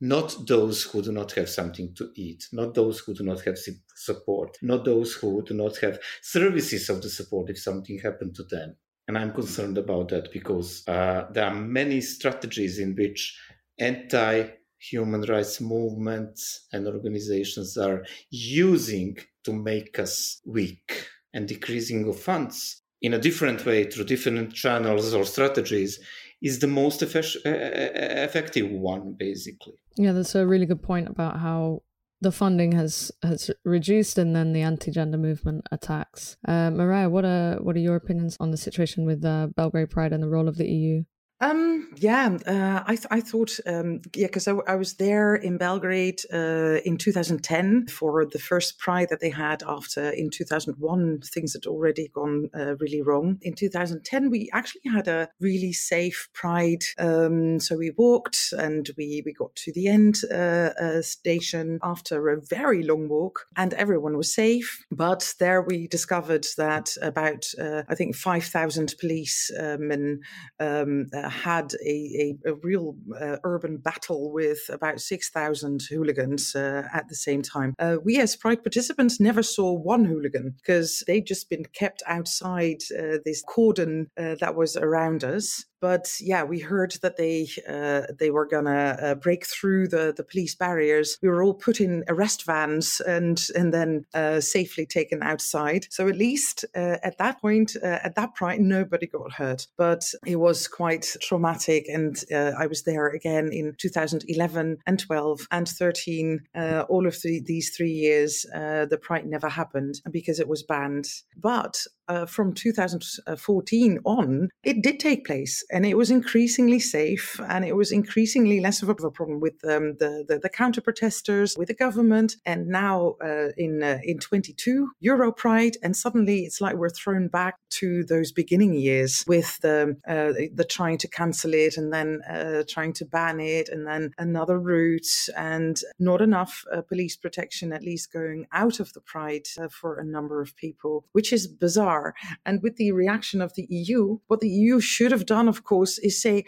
not 0.01 0.35
those 0.47 0.83
who 0.83 1.01
do 1.01 1.11
not 1.11 1.31
have 1.33 1.49
something 1.49 1.93
to 1.95 2.11
eat, 2.15 2.47
not 2.53 2.73
those 2.73 2.99
who 2.99 3.13
do 3.13 3.23
not 3.23 3.41
have 3.41 3.57
support, 3.95 4.57
not 4.61 4.85
those 4.85 5.13
who 5.13 5.43
do 5.43 5.53
not 5.53 5.77
have 5.77 5.99
services 6.21 6.89
of 6.89 7.01
the 7.01 7.09
support 7.09 7.49
if 7.49 7.59
something 7.59 7.99
happened 7.99 8.35
to 8.35 8.43
them. 8.43 8.75
And 9.07 9.17
I'm 9.17 9.33
concerned 9.33 9.77
about 9.77 10.09
that 10.09 10.31
because 10.31 10.87
uh, 10.87 11.25
there 11.31 11.45
are 11.45 11.55
many 11.55 11.99
strategies 11.99 12.79
in 12.79 12.95
which 12.95 13.37
anti 13.79 14.49
human 14.77 15.21
rights 15.21 15.59
movements 15.59 16.67
and 16.71 16.87
organizations 16.87 17.75
are 17.77 18.05
using 18.29 19.17
to 19.43 19.51
make 19.51 19.99
us 19.99 20.41
weak 20.45 21.07
and 21.33 21.47
decreasing 21.47 22.07
of 22.07 22.17
funds 22.19 22.83
in 23.01 23.13
a 23.13 23.19
different 23.19 23.65
way 23.65 23.89
through 23.89 24.05
different 24.05 24.53
channels 24.53 25.13
or 25.13 25.25
strategies 25.25 25.99
is 26.41 26.59
the 26.59 26.67
most 26.67 27.01
effective 27.01 28.71
one, 28.71 29.15
basically. 29.17 29.73
Yeah, 29.99 30.13
that's 30.13 30.33
a 30.33 30.47
really 30.47 30.65
good 30.65 30.81
point 30.81 31.09
about 31.09 31.39
how 31.39 31.81
the 32.21 32.31
funding 32.31 32.71
has 32.71 33.11
has 33.21 33.51
reduced 33.65 34.17
and 34.17 34.33
then 34.33 34.53
the 34.53 34.61
anti-gender 34.61 35.17
movement 35.17 35.65
attacks. 35.73 36.37
Uh, 36.47 36.69
Marije, 36.69 37.11
what 37.11 37.25
are 37.25 37.57
what 37.57 37.75
are 37.75 37.79
your 37.79 37.97
opinions 37.97 38.37
on 38.39 38.51
the 38.51 38.55
situation 38.55 39.05
with 39.05 39.25
uh, 39.25 39.47
Belgrade 39.57 39.89
Pride 39.89 40.13
and 40.13 40.23
the 40.23 40.29
role 40.29 40.47
of 40.47 40.55
the 40.55 40.69
EU? 40.69 41.03
Um, 41.41 41.89
yeah, 41.95 42.37
uh, 42.45 42.83
I, 42.85 42.95
th- 42.95 43.07
I 43.11 43.21
thought, 43.21 43.57
um, 43.65 44.01
yeah, 44.13 44.27
because 44.27 44.45
I, 44.45 44.55
I, 44.67 44.75
was 44.75 44.95
there 44.95 45.35
in 45.35 45.57
Belgrade 45.57 46.19
uh, 46.33 46.79
in 46.83 46.97
2010 46.97 47.87
for 47.87 48.25
the 48.25 48.39
first 48.39 48.77
Pride 48.77 49.07
that 49.09 49.21
they 49.21 49.29
had 49.29 49.63
after 49.63 50.09
in 50.09 50.31
2001 50.31 51.21
things 51.21 51.53
had 51.53 51.65
already 51.65 52.09
gone 52.09 52.49
uh, 52.53 52.75
really 52.77 53.01
wrong. 53.01 53.37
In 53.41 53.53
2010, 53.53 54.29
we 54.29 54.49
actually 54.51 54.81
had 54.91 55.07
a 55.07 55.29
really 55.39 55.71
safe 55.71 56.27
Pride. 56.33 56.83
Um, 56.97 57.61
so 57.61 57.77
we 57.77 57.91
walked 57.91 58.53
and 58.57 58.89
we, 58.97 59.23
we 59.25 59.31
got 59.31 59.55
to 59.55 59.71
the 59.71 59.87
end 59.87 60.17
uh, 60.29 60.71
uh, 60.81 61.01
station 61.01 61.79
after 61.81 62.27
a 62.27 62.41
very 62.41 62.83
long 62.83 63.07
walk 63.07 63.45
and 63.55 63.73
everyone 63.75 64.17
was 64.17 64.33
safe. 64.33 64.83
But 64.91 65.33
there 65.39 65.61
we 65.61 65.87
discovered 65.87 66.47
that 66.57 66.97
about, 67.01 67.45
uh, 67.57 67.83
I 67.87 67.95
think, 67.95 68.17
5,000 68.17 68.95
policemen 68.99 70.19
um, 70.59 71.07
had 71.29 71.73
a, 71.85 72.35
a, 72.45 72.51
a 72.51 72.53
real 72.55 72.95
uh, 73.19 73.37
urban 73.43 73.77
battle 73.77 74.31
with 74.31 74.59
about 74.69 74.99
6,000 74.99 75.81
hooligans 75.89 76.55
uh, 76.55 76.87
at 76.93 77.07
the 77.07 77.15
same 77.15 77.41
time. 77.41 77.75
Uh, 77.79 77.97
we, 78.03 78.19
as 78.19 78.35
Pride 78.35 78.63
participants, 78.63 79.19
never 79.19 79.43
saw 79.43 79.73
one 79.73 80.05
hooligan 80.05 80.55
because 80.57 81.03
they'd 81.07 81.25
just 81.27 81.49
been 81.49 81.65
kept 81.73 82.03
outside 82.07 82.77
uh, 82.97 83.17
this 83.25 83.43
cordon 83.47 84.07
uh, 84.17 84.35
that 84.39 84.55
was 84.55 84.75
around 84.75 85.23
us. 85.23 85.65
But 85.81 86.13
yeah, 86.19 86.43
we 86.43 86.59
heard 86.59 86.93
that 87.01 87.17
they 87.17 87.47
uh, 87.67 88.13
they 88.17 88.31
were 88.31 88.45
gonna 88.45 88.97
uh, 89.01 89.15
break 89.15 89.45
through 89.45 89.87
the, 89.87 90.13
the 90.15 90.23
police 90.23 90.55
barriers. 90.55 91.17
We 91.21 91.29
were 91.29 91.43
all 91.43 91.53
put 91.53 91.79
in 91.79 92.03
arrest 92.07 92.45
vans 92.45 93.01
and 93.01 93.41
and 93.55 93.73
then 93.73 94.05
uh, 94.13 94.39
safely 94.41 94.85
taken 94.85 95.23
outside. 95.23 95.87
So 95.89 96.07
at 96.07 96.17
least 96.17 96.65
uh, 96.75 96.97
at 97.03 97.17
that 97.17 97.41
point, 97.41 97.75
uh, 97.81 97.99
at 98.03 98.15
that 98.15 98.35
point, 98.35 98.61
nobody 98.61 99.07
got 99.07 99.33
hurt. 99.33 99.67
But 99.77 100.03
it 100.25 100.37
was 100.37 100.67
quite 100.67 101.15
traumatic, 101.21 101.87
and 101.87 102.21
uh, 102.31 102.53
I 102.57 102.67
was 102.67 102.83
there 102.83 103.07
again 103.07 103.49
in 103.51 103.75
2011 103.77 104.77
and 104.85 104.99
12 104.99 105.47
and 105.51 105.67
13. 105.67 106.41
all 106.89 107.07
of 107.07 107.21
the, 107.21 107.41
these 107.45 107.75
three 107.75 107.91
years, 107.91 108.45
the 108.51 108.99
Pride 109.01 109.25
never 109.25 109.49
happened 109.49 110.01
because 110.11 110.39
it 110.39 110.47
was 110.47 110.63
banned. 110.63 111.07
But 111.35 111.85
uh, 112.09 112.25
from 112.25 112.53
2014 112.53 113.99
on, 114.03 114.49
it 114.63 114.81
did 114.81 114.99
take 114.99 115.25
place 115.25 115.63
and 115.71 115.85
it 115.85 115.95
was 115.95 116.09
increasingly 116.09 116.79
safe 116.79 117.39
and 117.47 117.63
it 117.63 117.75
was 117.75 117.91
increasingly 117.91 118.59
less 118.59 118.81
of 118.81 118.89
a 118.89 118.95
problem 118.95 119.39
with 119.39 119.53
um, 119.63 119.95
the, 119.99 120.25
the, 120.27 120.39
the, 120.39 120.49
counter 120.49 120.81
protesters, 120.81 121.55
with 121.57 121.67
the 121.67 121.73
government. 121.75 122.35
And 122.45 122.67
now 122.67 123.15
uh, 123.23 123.49
in, 123.55 123.83
uh, 123.83 123.99
in 124.03 124.17
22, 124.17 124.89
Euro 125.01 125.31
Pride, 125.31 125.77
and 125.83 125.95
suddenly 125.95 126.39
it's 126.39 126.59
like 126.59 126.75
we're 126.75 126.89
thrown 126.89 127.27
back 127.27 127.55
to 127.69 128.03
those 128.03 128.31
beginning 128.31 128.73
years 128.73 129.23
with 129.27 129.59
the, 129.59 129.95
uh, 130.07 130.33
the 130.53 130.65
trying 130.67 130.97
to 130.97 131.07
cancel 131.07 131.53
it 131.53 131.77
and 131.77 131.93
then 131.93 132.21
uh, 132.27 132.63
trying 132.67 132.93
to 132.93 133.05
ban 133.05 133.39
it 133.39 133.69
and 133.69 133.85
then 133.85 134.11
another 134.17 134.59
route 134.59 135.29
and 135.37 135.81
not 135.99 136.21
enough 136.21 136.65
uh, 136.73 136.81
police 136.81 137.15
protection, 137.15 137.71
at 137.71 137.83
least 137.83 138.11
going 138.11 138.47
out 138.51 138.79
of 138.79 138.91
the 138.93 139.01
Pride 139.01 139.47
for 139.69 139.99
a 139.99 140.05
number 140.05 140.41
of 140.41 140.55
people, 140.55 141.05
which 141.11 141.31
is 141.31 141.47
bizarre 141.47 141.98
And 142.45 142.61
with 142.61 142.75
the 142.77 142.91
reaction 142.91 143.41
of 143.41 143.53
the 143.55 143.67
EU, 143.69 144.19
what 144.27 144.39
the 144.39 144.49
EU 144.49 144.79
should 144.79 145.11
have 145.11 145.25
done, 145.25 145.47
of 145.47 145.63
course, 145.63 145.97
is 145.99 146.21
say, 146.21 146.45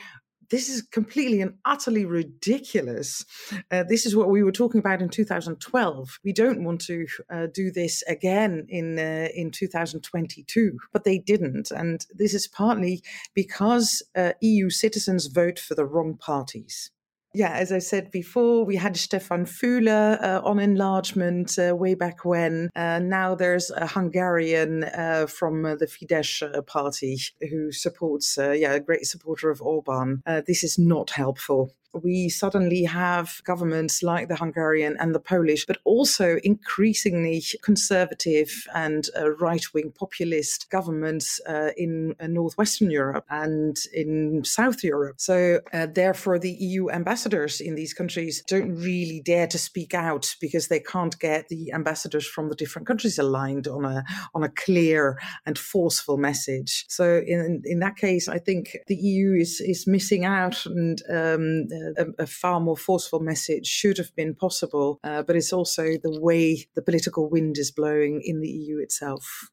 this 0.52 0.70
is 0.70 0.82
completely 0.82 1.42
and 1.42 1.56
utterly 1.66 2.06
ridiculous. 2.06 3.26
Uh, 3.72 3.84
this 3.84 4.06
is 4.06 4.16
what 4.16 4.30
we 4.30 4.44
were 4.44 4.52
talking 4.52 4.80
about 4.80 5.02
in 5.02 5.10
2012. 5.10 6.20
We 6.24 6.34
don't 6.34 6.64
want 6.64 6.82
to 6.82 7.08
uh, 7.34 7.48
do 7.54 7.72
this 7.72 8.04
again 8.08 8.66
in 8.70 9.00
uh, 9.00 9.30
in 9.34 9.50
2022, 9.52 10.78
but 10.92 11.06
they 11.06 11.18
didn't, 11.18 11.72
and 11.72 12.06
this 12.14 12.34
is 12.34 12.48
partly 12.48 13.02
because 13.34 14.04
uh, 14.16 14.34
EU 14.42 14.70
citizens 14.70 15.28
vote 15.28 15.58
for 15.58 15.74
the 15.74 15.86
wrong 15.86 16.18
parties. 16.18 16.92
Yeah, 17.34 17.54
as 17.54 17.72
I 17.72 17.80
said 17.80 18.12
before, 18.12 18.66
we 18.66 18.76
had 18.76 18.98
Stefan 18.98 19.46
Füle 19.46 20.22
uh, 20.22 20.42
on 20.44 20.60
enlargement 20.60 21.58
uh, 21.58 21.74
way 21.74 21.96
back 21.96 22.26
when. 22.26 22.70
Uh, 22.76 23.00
now 23.00 23.36
there's 23.36 23.72
a 23.72 23.88
Hungarian 23.88 24.84
uh, 24.84 25.28
from 25.28 25.66
uh, 25.66 25.76
the 25.76 25.86
Fidesz 25.86 26.44
uh, 26.44 26.62
party 26.62 27.18
who 27.50 27.72
supports, 27.72 28.38
yeah, 28.38 28.74
a 28.74 28.80
great 28.82 29.06
supporter 29.06 29.50
of 29.50 29.62
Orban. 29.62 30.24
this 30.46 30.64
is 30.64 30.78
not 30.78 31.12
helpful 31.12 31.72
we 31.94 32.30
suddenly 32.30 32.84
have 32.84 33.42
governments 33.44 34.02
like 34.02 34.28
the 34.28 34.36
Hungarian 34.36 34.96
and 35.00 35.14
the 35.14 35.20
Polish, 35.20 35.66
but 35.66 35.78
also 35.84 36.38
increasingly 36.44 37.44
conservative 37.62 38.68
and 38.74 39.08
uh, 39.18 39.32
right 39.32 39.64
wing 39.74 39.92
populist 39.98 40.70
governments 40.70 41.40
uh, 41.48 41.72
in 41.78 42.16
uh, 42.20 42.28
Northwestern 42.28 42.90
Europe 42.90 43.26
and 43.30 43.78
in 43.94 44.44
South 44.46 44.84
Europe. 44.84 45.20
So, 45.20 45.60
uh, 45.74 45.88
therefore, 45.94 46.40
the 46.40 46.52
EU 46.52 46.90
ambassadors 46.90 47.60
in 47.60 47.76
these 47.76 47.94
countries 47.94 48.44
don't 48.48 48.76
really 48.76 49.22
dare 49.24 49.48
to 49.48 49.58
speak 49.58 49.94
out 49.94 50.36
because 50.40 50.68
they 50.68 50.80
can't 50.80 51.18
get 51.20 51.50
the 51.50 51.74
ambassadors 51.74 52.28
from 52.28 52.50
the 52.50 52.56
different 52.56 52.88
countries 52.88 53.20
aligned 53.20 53.68
on 53.68 53.86
a, 53.86 54.04
on 54.34 54.44
a 54.44 54.50
clear 54.50 55.20
and 55.46 55.58
forceful 55.58 56.18
message. 56.18 56.86
So, 56.88 57.22
in, 57.26 57.62
in 57.66 57.80
that 57.80 57.98
case, 57.98 58.28
I 58.28 58.40
think 58.40 58.78
the 58.88 58.96
EU 58.96 59.34
is, 59.34 59.62
is 59.62 59.88
missing 59.88 60.26
out 60.26 60.66
and 60.66 61.02
um, 61.10 61.68
a, 61.98 62.24
a, 62.24 62.28
far 62.28 62.60
more 62.60 62.78
forceful 62.78 63.20
message 63.20 63.68
should 63.68 63.98
have 63.98 64.16
been 64.16 64.36
possible, 64.36 65.00
uh, 65.04 65.24
but 65.24 65.36
it's 65.36 65.54
also 65.54 65.84
the 66.02 66.20
way 66.22 66.66
the 66.76 66.82
political 66.82 67.30
wind 67.30 67.58
is 67.58 67.72
blowing 67.72 68.22
in 68.24 68.42
the 68.42 68.50
EU 68.50 68.78
itself. 68.80 69.52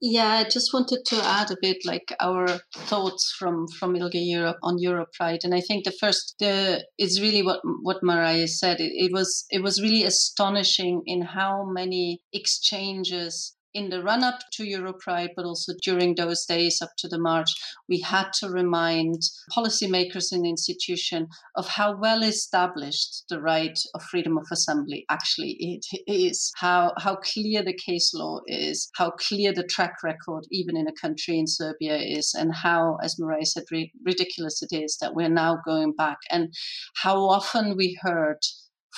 Yeah, 0.00 0.28
I 0.28 0.44
just 0.44 0.74
wanted 0.74 1.06
to 1.06 1.16
add 1.24 1.50
a 1.50 1.56
bit 1.60 1.78
like 1.86 2.14
our 2.20 2.46
thoughts 2.74 3.34
from 3.38 3.66
from 3.66 3.94
ILGA 3.94 4.20
Europe 4.26 4.58
on 4.62 4.78
Europe 4.78 5.08
Pride, 5.14 5.40
and 5.42 5.54
I 5.54 5.62
think 5.62 5.84
the 5.84 5.92
first 5.98 6.34
the 6.38 6.84
it's 6.98 7.18
really 7.18 7.42
what 7.42 7.60
what 7.82 8.02
Marije 8.02 8.48
said. 8.48 8.78
It, 8.78 8.92
it 8.92 9.12
was 9.12 9.46
it 9.48 9.62
was 9.62 9.80
really 9.80 10.04
astonishing 10.04 11.02
in 11.06 11.22
how 11.22 11.64
many 11.64 12.20
exchanges 12.30 13.55
in 13.76 13.90
the 13.90 14.02
run 14.02 14.24
up 14.24 14.40
to 14.52 14.64
Euro 14.64 14.94
Pride, 14.94 15.30
but 15.36 15.44
also 15.44 15.72
during 15.82 16.14
those 16.14 16.46
days 16.46 16.80
up 16.80 16.92
to 16.96 17.08
the 17.08 17.18
march, 17.18 17.50
we 17.88 18.00
had 18.00 18.32
to 18.40 18.48
remind 18.48 19.20
policymakers 19.54 20.32
in 20.32 20.42
the 20.42 20.48
institution 20.48 21.28
of 21.56 21.68
how 21.68 21.94
well 21.94 22.22
established 22.22 23.24
the 23.28 23.38
right 23.38 23.78
of 23.94 24.02
freedom 24.02 24.38
of 24.38 24.46
assembly 24.50 25.04
actually 25.10 25.52
it 25.60 25.84
is, 26.06 26.50
how, 26.56 26.94
how 26.96 27.16
clear 27.16 27.62
the 27.62 27.78
case 27.86 28.14
law 28.14 28.40
is, 28.46 28.88
how 28.96 29.10
clear 29.10 29.52
the 29.52 29.62
track 29.64 30.02
record, 30.02 30.46
even 30.50 30.74
in 30.74 30.88
a 30.88 31.00
country 31.00 31.38
in 31.38 31.46
Serbia, 31.46 31.96
is, 31.96 32.34
and 32.34 32.54
how, 32.54 32.96
as 33.02 33.16
Marije 33.20 33.46
said, 33.46 33.64
ridiculous 34.04 34.62
it 34.62 34.74
is 34.74 34.96
that 35.02 35.14
we're 35.14 35.28
now 35.28 35.58
going 35.66 35.92
back, 35.92 36.18
and 36.30 36.54
how 37.02 37.18
often 37.18 37.76
we 37.76 37.98
heard 38.00 38.38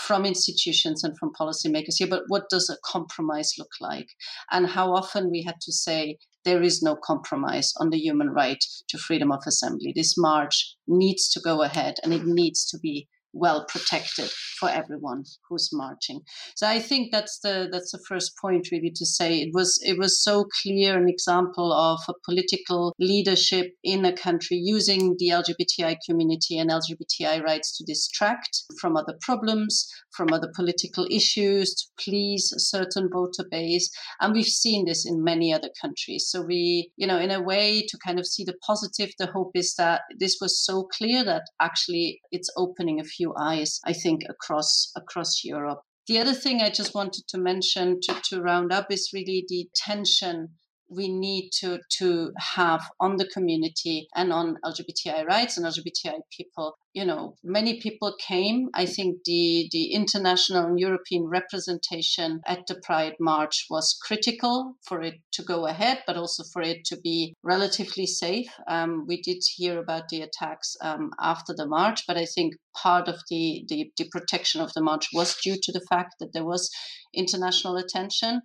from 0.06 0.24
institutions 0.24 1.02
and 1.02 1.18
from 1.18 1.32
policymakers 1.38 1.96
here, 1.96 2.06
but 2.06 2.22
what 2.28 2.48
does 2.48 2.70
a 2.70 2.78
compromise 2.84 3.52
look 3.58 3.72
like? 3.80 4.08
And 4.50 4.68
how 4.68 4.94
often 4.94 5.30
we 5.30 5.42
had 5.42 5.56
to 5.62 5.72
say, 5.72 6.18
there 6.44 6.62
is 6.62 6.82
no 6.82 6.96
compromise 6.96 7.72
on 7.78 7.90
the 7.90 7.98
human 7.98 8.30
right 8.30 8.62
to 8.88 8.98
freedom 8.98 9.32
of 9.32 9.40
assembly. 9.46 9.92
This 9.94 10.16
march 10.16 10.76
needs 10.86 11.28
to 11.30 11.40
go 11.40 11.62
ahead 11.62 11.96
and 12.02 12.14
it 12.14 12.24
needs 12.24 12.64
to 12.70 12.78
be 12.78 13.08
well 13.32 13.64
protected 13.68 14.30
for 14.58 14.68
everyone 14.68 15.24
who's 15.48 15.70
marching. 15.72 16.20
So 16.56 16.66
I 16.66 16.80
think 16.80 17.12
that's 17.12 17.38
the 17.40 17.68
that's 17.70 17.92
the 17.92 18.02
first 18.08 18.32
point 18.40 18.68
really 18.72 18.92
to 18.94 19.06
say 19.06 19.40
it 19.40 19.50
was 19.52 19.78
it 19.84 19.98
was 19.98 20.22
so 20.22 20.46
clear 20.62 20.98
an 20.98 21.08
example 21.08 21.72
of 21.72 22.00
a 22.08 22.14
political 22.24 22.94
leadership 22.98 23.72
in 23.84 24.04
a 24.04 24.12
country 24.12 24.56
using 24.56 25.16
the 25.18 25.28
LGBTI 25.28 25.96
community 26.06 26.58
and 26.58 26.70
LGBTI 26.70 27.42
rights 27.42 27.76
to 27.76 27.84
distract 27.84 28.64
from 28.80 28.96
other 28.96 29.14
problems, 29.20 29.86
from 30.12 30.32
other 30.32 30.50
political 30.54 31.06
issues, 31.10 31.74
to 31.74 31.86
please 32.02 32.52
a 32.54 32.60
certain 32.60 33.08
voter 33.12 33.44
base. 33.50 33.90
And 34.20 34.34
we've 34.34 34.46
seen 34.46 34.86
this 34.86 35.06
in 35.06 35.22
many 35.22 35.52
other 35.52 35.70
countries. 35.80 36.28
So 36.28 36.42
we, 36.42 36.90
you 36.96 37.06
know, 37.06 37.18
in 37.18 37.30
a 37.30 37.42
way 37.42 37.84
to 37.88 37.98
kind 38.04 38.18
of 38.18 38.26
see 38.26 38.44
the 38.44 38.56
positive, 38.66 39.10
the 39.18 39.26
hope 39.26 39.52
is 39.54 39.74
that 39.76 40.02
this 40.18 40.38
was 40.40 40.64
so 40.64 40.88
clear 40.96 41.24
that 41.24 41.42
actually 41.60 42.20
it's 42.32 42.50
opening 42.56 43.00
a 43.00 43.04
few 43.04 43.17
eyes, 43.38 43.80
I 43.84 43.92
think, 43.92 44.22
across 44.28 44.90
across 44.96 45.44
Europe. 45.44 45.80
The 46.06 46.18
other 46.18 46.34
thing 46.34 46.62
I 46.62 46.70
just 46.70 46.94
wanted 46.94 47.24
to 47.28 47.38
mention 47.38 48.00
to, 48.02 48.20
to 48.30 48.40
round 48.40 48.72
up 48.72 48.90
is 48.90 49.10
really 49.12 49.44
the 49.48 49.68
tension 49.74 50.54
we 50.90 51.08
need 51.08 51.50
to 51.50 51.78
to 51.98 52.32
have 52.38 52.82
on 52.98 53.16
the 53.16 53.26
community 53.26 54.08
and 54.14 54.32
on 54.32 54.56
LGBTI 54.64 55.26
rights 55.26 55.56
and 55.56 55.66
LGBTI 55.66 56.20
people. 56.34 56.78
You 56.94 57.04
know, 57.04 57.36
many 57.44 57.80
people 57.80 58.16
came. 58.18 58.68
I 58.74 58.86
think 58.86 59.24
the 59.24 59.68
the 59.70 59.92
international 59.92 60.64
and 60.64 60.80
European 60.80 61.24
representation 61.26 62.40
at 62.46 62.66
the 62.66 62.80
Pride 62.82 63.16
March 63.20 63.66
was 63.68 63.98
critical 64.02 64.74
for 64.82 65.02
it 65.02 65.16
to 65.32 65.42
go 65.42 65.66
ahead, 65.66 66.02
but 66.06 66.16
also 66.16 66.42
for 66.52 66.62
it 66.62 66.84
to 66.86 66.96
be 66.96 67.34
relatively 67.42 68.06
safe. 68.06 68.50
Um, 68.66 69.04
we 69.06 69.20
did 69.20 69.42
hear 69.56 69.78
about 69.78 70.08
the 70.08 70.22
attacks 70.22 70.76
um, 70.80 71.10
after 71.20 71.54
the 71.54 71.66
march, 71.66 72.04
but 72.06 72.16
I 72.16 72.24
think 72.24 72.54
part 72.74 73.08
of 73.08 73.16
the, 73.28 73.64
the 73.68 73.92
the 73.98 74.08
protection 74.10 74.60
of 74.62 74.72
the 74.72 74.82
march 74.82 75.08
was 75.12 75.36
due 75.36 75.58
to 75.62 75.72
the 75.72 75.86
fact 75.90 76.14
that 76.18 76.32
there 76.32 76.46
was 76.46 76.70
international 77.12 77.76
attention. 77.76 78.40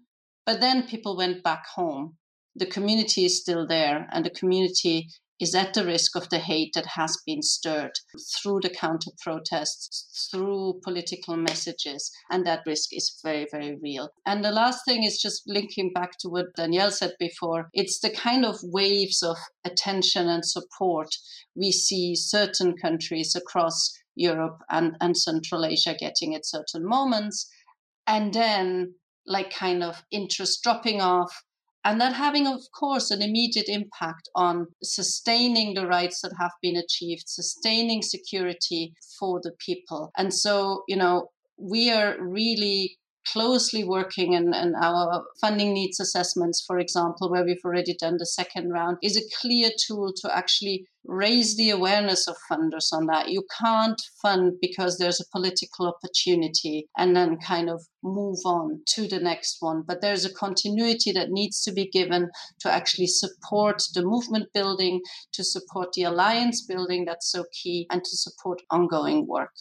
But 0.45 0.59
then 0.59 0.87
people 0.87 1.15
went 1.15 1.41
back 1.41 1.65
home 1.75 2.17
the 2.55 2.65
community 2.65 3.25
is 3.25 3.41
still 3.41 3.67
there 3.67 4.07
and 4.11 4.25
the 4.25 4.29
community 4.29 5.07
is 5.39 5.55
at 5.55 5.73
the 5.73 5.85
risk 5.85 6.15
of 6.15 6.29
the 6.29 6.37
hate 6.39 6.71
that 6.73 6.85
has 6.85 7.17
been 7.25 7.41
stirred 7.41 7.91
through 8.33 8.59
the 8.61 8.69
counter 8.69 9.11
protests, 9.21 10.29
through 10.31 10.79
political 10.83 11.35
messages, 11.35 12.11
and 12.31 12.45
that 12.45 12.61
risk 12.65 12.89
is 12.93 13.19
very, 13.23 13.47
very 13.51 13.77
real. 13.81 14.09
And 14.25 14.45
the 14.45 14.51
last 14.51 14.85
thing 14.85 15.03
is 15.03 15.21
just 15.21 15.43
linking 15.47 15.91
back 15.91 16.11
to 16.19 16.29
what 16.29 16.55
Danijel 16.57 16.91
said 16.91 17.13
before 17.19 17.69
it's 17.73 17.99
the 17.99 18.11
kind 18.11 18.45
of 18.45 18.57
waves 18.63 19.21
of 19.23 19.37
attention 19.65 20.29
and 20.29 20.45
support 20.45 21.09
we 21.55 21.71
see 21.71 22.15
certain 22.15 22.77
countries 22.77 23.35
across 23.35 23.91
Europe 24.15 24.59
and, 24.69 24.95
and 25.01 25.17
Central 25.17 25.65
Asia 25.65 25.95
getting 25.99 26.35
at 26.35 26.45
certain 26.45 26.87
moments, 26.87 27.49
and 28.07 28.33
then 28.33 28.93
like 29.25 29.51
kind 29.51 29.83
of 29.83 30.03
interest 30.11 30.61
dropping 30.63 31.01
off 31.01 31.43
and 31.83 31.99
that 31.99 32.13
having 32.13 32.47
of 32.47 32.61
course 32.77 33.11
an 33.11 33.21
immediate 33.21 33.67
impact 33.67 34.29
on 34.35 34.67
sustaining 34.81 35.73
the 35.73 35.87
rights 35.87 36.21
that 36.21 36.33
have 36.39 36.51
been 36.61 36.75
achieved 36.75 37.23
sustaining 37.27 38.01
security 38.01 38.93
for 39.19 39.39
the 39.43 39.51
people. 39.65 40.11
And 40.17 40.33
so 40.33 40.83
you 40.87 40.95
know 40.95 41.29
we 41.57 41.91
are 41.91 42.15
really 42.19 42.97
closely 43.27 43.83
working 43.83 44.35
and, 44.35 44.53
and 44.53 44.75
our 44.75 45.23
funding 45.39 45.73
needs 45.73 45.99
assessments, 45.99 46.63
for 46.65 46.79
example, 46.79 47.29
where 47.29 47.45
we've 47.45 47.63
already 47.63 47.95
done 47.99 48.17
the 48.17 48.25
second 48.25 48.69
round, 48.69 48.97
is 49.01 49.17
a 49.17 49.41
clear 49.41 49.69
tool 49.87 50.13
to 50.21 50.35
actually 50.35 50.85
raise 51.05 51.57
the 51.57 51.69
awareness 51.69 52.27
of 52.27 52.35
funders 52.49 52.93
on 52.93 53.05
that. 53.07 53.29
You 53.29 53.43
can't 53.59 54.01
fund 54.21 54.53
because 54.61 54.97
there's 54.97 55.19
a 55.19 55.37
political 55.37 55.87
opportunity 55.87 56.87
and 56.97 57.15
then 57.15 57.37
kind 57.37 57.69
of 57.69 57.85
move 58.03 58.39
on 58.45 58.81
to 58.87 59.07
the 59.07 59.19
next 59.19 59.57
one. 59.59 59.83
But 59.85 60.01
there's 60.01 60.25
a 60.25 60.33
continuity 60.33 61.11
that 61.11 61.29
needs 61.29 61.61
to 61.63 61.73
be 61.73 61.89
given 61.89 62.29
to 62.61 62.71
actually 62.71 63.07
support 63.07 63.83
the 63.93 64.03
movement 64.03 64.49
building, 64.53 65.01
to 65.33 65.43
support 65.43 65.89
the 65.93 66.03
alliance 66.03 66.65
building 66.65 67.05
that's 67.05 67.31
so 67.31 67.45
key, 67.51 67.87
and 67.89 68.03
to 68.03 68.17
support 68.17 68.61
ongoing 68.71 69.27
work. 69.27 69.51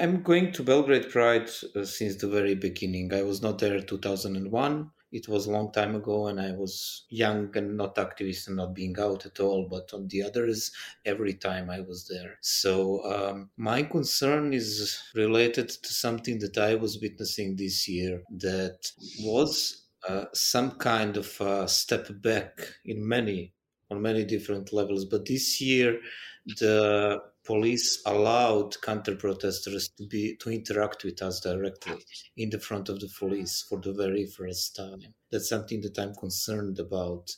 I'm 0.00 0.22
going 0.22 0.50
to 0.52 0.62
Belgrade 0.62 1.10
Pride 1.10 1.50
uh, 1.76 1.84
since 1.84 2.16
the 2.16 2.26
very 2.26 2.54
beginning. 2.54 3.12
I 3.12 3.22
was 3.22 3.42
not 3.42 3.58
there 3.58 3.76
in 3.76 3.86
2001. 3.86 4.90
It 5.12 5.28
was 5.28 5.44
a 5.44 5.50
long 5.50 5.72
time 5.72 5.94
ago, 5.94 6.28
and 6.28 6.40
I 6.40 6.52
was 6.52 7.04
young 7.10 7.54
and 7.54 7.76
not 7.76 7.96
activist 7.96 8.46
and 8.46 8.56
not 8.56 8.74
being 8.74 8.98
out 8.98 9.26
at 9.26 9.40
all. 9.40 9.68
But 9.68 9.92
on 9.92 10.08
the 10.08 10.22
others, 10.22 10.72
every 11.04 11.34
time 11.34 11.68
I 11.68 11.80
was 11.80 12.08
there. 12.08 12.38
So 12.40 13.04
um, 13.04 13.50
my 13.58 13.82
concern 13.82 14.54
is 14.54 15.02
related 15.14 15.68
to 15.68 15.92
something 15.92 16.38
that 16.38 16.56
I 16.56 16.76
was 16.76 16.98
witnessing 17.02 17.56
this 17.56 17.86
year 17.86 18.22
that 18.38 18.90
was 19.20 19.86
uh, 20.08 20.26
some 20.32 20.70
kind 20.78 21.18
of 21.18 21.38
a 21.42 21.68
step 21.68 22.08
back 22.22 22.58
in 22.86 23.06
many 23.06 23.52
on 23.90 24.00
many 24.00 24.24
different 24.24 24.72
levels. 24.72 25.04
But 25.04 25.26
this 25.26 25.60
year, 25.60 26.00
the 26.46 27.20
police 27.50 28.00
allowed 28.06 28.80
counter 28.80 29.16
protesters 29.16 29.88
to 29.98 30.06
be 30.06 30.36
to 30.36 30.50
interact 30.50 31.02
with 31.02 31.20
us 31.20 31.40
directly 31.40 31.98
in 32.36 32.48
the 32.48 32.60
front 32.60 32.88
of 32.88 33.00
the 33.00 33.10
police 33.18 33.66
for 33.68 33.80
the 33.80 33.92
very 33.92 34.24
first 34.24 34.76
time. 34.76 35.00
That's 35.32 35.48
something 35.48 35.80
that 35.80 35.98
I'm 35.98 36.14
concerned 36.14 36.78
about. 36.78 37.28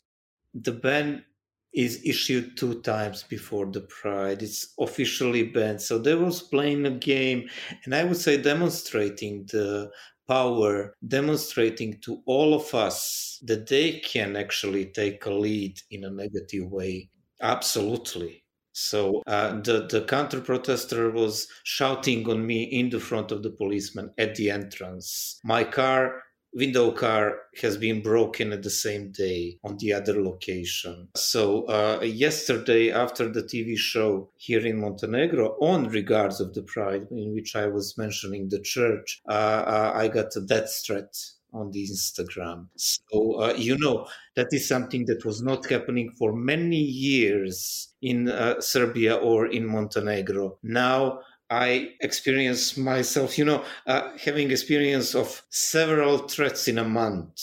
The 0.53 0.73
ban 0.73 1.25
is 1.73 2.03
issued 2.05 2.59
two 2.59 2.83
times 2.83 3.23
before 3.23 3.65
the 3.73 3.81
pride. 4.03 4.43
It's 4.43 4.75
officially 4.79 5.45
banned. 5.45 5.81
So 5.81 5.99
they 5.99 6.15
was 6.15 6.43
playing 6.43 6.85
a 6.85 6.91
game 6.91 7.49
and 7.85 7.95
I 7.95 8.05
would 8.05 8.19
say 8.19 8.37
demonstrating 8.37 9.47
the 9.51 9.91
power, 10.29 10.95
demonstrating 11.09 12.01
to 12.03 12.23
all 12.27 12.53
of 12.53 12.75
us 12.75 13.39
that 13.47 13.67
they 13.67 14.01
can 14.01 14.37
actually 14.37 14.93
take 14.93 15.25
a 15.25 15.31
lead 15.31 15.81
in 15.91 16.05
a 16.05 16.11
negative 16.11 16.71
way. 16.71 17.09
Absolutely 17.41 18.42
so 18.73 19.23
uh, 19.27 19.61
the 19.61 19.87
the 19.91 20.03
counter 20.03 20.41
protester 20.41 21.11
was 21.11 21.49
shouting 21.65 22.29
on 22.29 22.47
me 22.47 22.63
in 22.65 22.91
the 22.91 23.01
front 23.01 23.31
of 23.31 23.43
the 23.43 23.51
policeman 23.51 24.11
at 24.19 24.35
the 24.35 24.51
entrance. 24.51 25.41
My 25.45 25.65
car 25.65 26.23
window 26.55 26.93
car 26.93 27.39
has 27.61 27.77
been 27.77 28.03
broken 28.03 28.53
at 28.53 28.63
the 28.63 28.71
same 28.71 29.11
day 29.11 29.59
on 29.65 29.77
the 29.79 29.93
other 29.93 30.23
location. 30.23 31.09
So 31.17 31.65
uh, 31.65 32.03
yesterday, 32.03 32.91
after 32.91 33.29
the 33.29 33.43
TV 33.43 33.77
show 33.77 34.31
here 34.37 34.67
in 34.67 34.81
Montenegro 34.81 35.57
on 35.61 35.89
regards 35.89 36.41
of 36.41 36.53
the 36.53 36.63
Pride, 36.63 37.07
in 37.11 37.33
which 37.33 37.57
I 37.57 37.67
was 37.67 37.97
mentioning 37.97 38.49
the 38.49 38.61
church, 38.61 39.23
uh, 39.29 39.33
uh 39.33 39.93
I 39.95 40.09
got 40.09 40.37
a 40.37 40.41
death 40.41 40.83
threat 40.85 41.15
on 41.53 41.71
the 41.71 41.87
Instagram. 41.87 42.69
So, 42.77 43.41
uh, 43.41 43.55
you 43.57 43.77
know, 43.79 44.07
that 44.37 44.49
is 44.53 44.67
something 44.69 45.07
that 45.07 45.25
was 45.25 45.43
not 45.43 45.69
happening 45.69 46.11
for 46.19 46.33
many 46.33 46.81
years 46.81 47.89
in 48.01 48.29
uh, 48.29 48.61
Serbia 48.61 49.17
or 49.17 49.47
in 49.47 49.67
Montenegro. 49.67 50.59
Now, 50.63 51.21
I 51.51 51.91
experience 52.01 52.79
myself, 52.79 53.37
you 53.37 53.45
know, 53.45 53.63
uh, 53.87 54.17
having 54.19 54.51
experience 54.51 55.15
of 55.15 55.43
several 55.51 56.19
threats 56.19 56.67
in 56.67 56.79
a 56.79 56.85
month. 56.85 57.39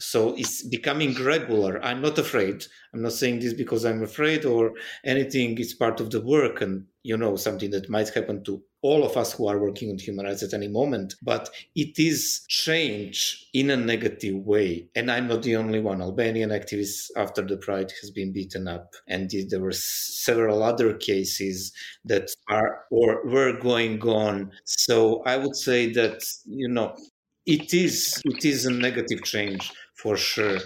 So 0.00 0.36
it's 0.36 0.62
becoming 0.62 1.12
regular. 1.24 1.84
I'm 1.84 2.00
not 2.00 2.18
afraid. 2.18 2.64
I'm 2.94 3.02
not 3.02 3.14
saying 3.14 3.40
this 3.40 3.54
because 3.54 3.84
I'm 3.84 4.04
afraid 4.04 4.44
or 4.44 4.74
anything. 5.04 5.58
It's 5.58 5.74
part 5.74 5.98
of 6.00 6.10
the 6.10 6.20
work 6.20 6.60
and, 6.60 6.86
you 7.02 7.16
know, 7.16 7.34
something 7.34 7.70
that 7.72 7.90
might 7.90 8.10
happen 8.10 8.44
to 8.44 8.62
all 8.82 9.04
of 9.04 9.16
us 9.16 9.32
who 9.32 9.48
are 9.48 9.58
working 9.58 9.90
on 9.90 9.98
human 9.98 10.26
rights 10.26 10.42
at 10.42 10.54
any 10.54 10.68
moment, 10.68 11.14
but 11.22 11.50
it 11.74 11.98
is 11.98 12.44
change 12.48 13.46
in 13.52 13.70
a 13.70 13.76
negative 13.76 14.36
way. 14.46 14.88
And 14.94 15.10
I'm 15.10 15.26
not 15.26 15.42
the 15.42 15.56
only 15.56 15.80
one. 15.80 16.00
Albanian 16.00 16.50
activists 16.50 17.10
after 17.16 17.42
the 17.42 17.56
Pride 17.56 17.92
has 18.00 18.10
been 18.10 18.32
beaten 18.32 18.68
up. 18.68 18.94
And 19.08 19.30
there 19.50 19.60
were 19.60 19.72
several 19.72 20.62
other 20.62 20.94
cases 20.94 21.72
that 22.04 22.30
are 22.48 22.84
or 22.90 23.26
were 23.26 23.58
going 23.58 24.00
on. 24.02 24.52
So 24.64 25.22
I 25.24 25.36
would 25.36 25.56
say 25.56 25.92
that, 25.92 26.22
you 26.46 26.68
know, 26.68 26.94
it 27.46 27.72
is 27.72 28.20
it 28.26 28.44
is 28.44 28.66
a 28.66 28.70
negative 28.70 29.24
change 29.24 29.72
for 29.94 30.16
sure 30.16 30.58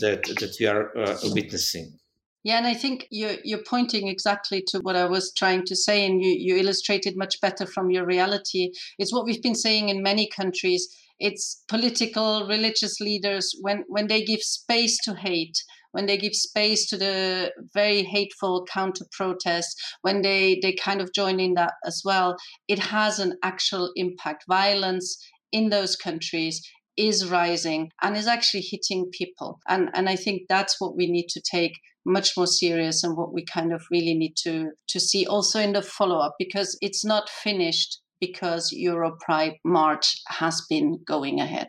that 0.00 0.24
that 0.40 0.56
we 0.58 0.66
are 0.66 0.96
uh, 0.98 1.16
witnessing. 1.32 1.98
Yeah, 2.46 2.58
and 2.58 2.66
I 2.68 2.74
think 2.74 3.08
you're 3.10 3.38
you're 3.42 3.64
pointing 3.68 4.06
exactly 4.06 4.62
to 4.68 4.78
what 4.78 4.94
I 4.94 5.06
was 5.06 5.32
trying 5.32 5.64
to 5.64 5.74
say, 5.74 6.06
and 6.06 6.22
you 6.22 6.30
you 6.30 6.56
illustrated 6.56 7.16
much 7.16 7.40
better 7.40 7.66
from 7.66 7.90
your 7.90 8.06
reality. 8.06 8.70
It's 9.00 9.12
what 9.12 9.24
we've 9.24 9.42
been 9.42 9.56
saying 9.56 9.88
in 9.88 10.00
many 10.00 10.28
countries. 10.28 10.86
It's 11.18 11.64
political, 11.66 12.46
religious 12.46 13.00
leaders 13.00 13.52
when 13.62 13.82
when 13.88 14.06
they 14.06 14.22
give 14.22 14.44
space 14.44 14.96
to 15.06 15.16
hate, 15.16 15.60
when 15.90 16.06
they 16.06 16.16
give 16.16 16.36
space 16.36 16.88
to 16.90 16.96
the 16.96 17.50
very 17.74 18.04
hateful 18.04 18.64
counter 18.72 19.06
protests, 19.10 19.74
when 20.02 20.22
they 20.22 20.60
they 20.62 20.72
kind 20.72 21.00
of 21.00 21.12
join 21.12 21.40
in 21.40 21.54
that 21.54 21.74
as 21.84 22.02
well, 22.04 22.36
it 22.68 22.78
has 22.78 23.18
an 23.18 23.36
actual 23.42 23.90
impact. 23.96 24.44
Violence 24.46 25.18
in 25.50 25.70
those 25.70 25.96
countries 25.96 26.62
is 26.96 27.30
rising 27.30 27.90
and 28.02 28.16
is 28.16 28.26
actually 28.26 28.62
hitting 28.62 29.10
people. 29.12 29.60
And 29.68 29.90
and 29.94 30.08
I 30.08 30.16
think 30.16 30.42
that's 30.48 30.80
what 30.80 30.96
we 30.96 31.06
need 31.10 31.28
to 31.30 31.40
take 31.40 31.72
much 32.04 32.36
more 32.36 32.46
serious 32.46 33.02
and 33.02 33.16
what 33.16 33.32
we 33.32 33.44
kind 33.44 33.72
of 33.72 33.82
really 33.90 34.14
need 34.14 34.34
to 34.44 34.70
to 34.88 35.00
see 35.00 35.26
also 35.26 35.60
in 35.60 35.72
the 35.72 35.82
follow 35.82 36.18
up 36.18 36.36
because 36.38 36.78
it's 36.80 37.04
not 37.04 37.28
finished 37.28 38.00
because 38.20 38.72
Euro 38.72 39.16
Pride 39.20 39.54
March 39.64 40.22
has 40.28 40.64
been 40.68 41.00
going 41.06 41.40
ahead. 41.40 41.68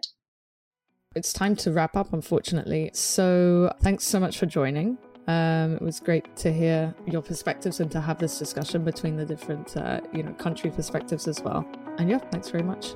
It's 1.15 1.33
time 1.33 1.55
to 1.57 1.71
wrap 1.71 1.95
up, 1.95 2.13
unfortunately. 2.13 2.91
So 2.93 3.73
thanks 3.81 4.05
so 4.05 4.19
much 4.19 4.37
for 4.37 4.45
joining. 4.45 4.97
Um, 5.27 5.75
it 5.75 5.81
was 5.81 5.99
great 5.99 6.33
to 6.37 6.53
hear 6.53 6.93
your 7.05 7.21
perspectives 7.21 7.81
and 7.81 7.91
to 7.91 7.99
have 7.99 8.17
this 8.17 8.39
discussion 8.39 8.85
between 8.85 9.17
the 9.17 9.25
different, 9.25 9.75
uh, 9.75 9.99
you 10.13 10.23
know, 10.23 10.31
country 10.33 10.71
perspectives 10.71 11.27
as 11.27 11.41
well. 11.41 11.67
And 11.97 12.09
yeah, 12.09 12.19
thanks 12.19 12.49
very 12.49 12.63
much. 12.63 12.93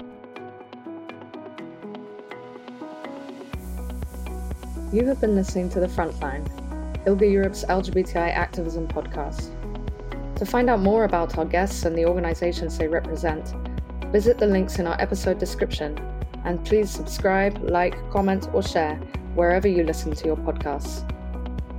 You 4.94 5.06
have 5.06 5.22
been 5.22 5.36
listening 5.36 5.70
to 5.70 5.80
The 5.80 5.88
Frontline, 5.88 6.46
ILGA 7.06 7.32
Europe's 7.32 7.64
LGBTI 7.64 8.36
activism 8.36 8.90
podcast. 8.90 9.50
To 10.36 10.46
find 10.46 10.70
out 10.70 10.82
more 10.82 11.06
about 11.06 11.38
our 11.38 11.46
guests 11.46 11.86
and 11.86 11.98
the 11.98 12.06
organizations 12.06 12.78
they 12.78 12.90
represent, 12.90 13.54
visit 14.12 14.38
the 14.38 14.48
links 14.48 14.80
in 14.80 14.88
our 14.88 15.00
episode 15.00 15.40
description 15.40 15.98
and 16.44 16.66
please 16.66 16.92
subscribe, 16.92 17.58
like, 17.64 17.96
comment, 18.12 18.50
or 18.52 18.62
share 18.62 18.98
wherever 19.34 19.66
you 19.66 19.86
listen 19.86 20.12
to 20.12 20.26
your 20.26 20.36
podcasts. 20.36 21.08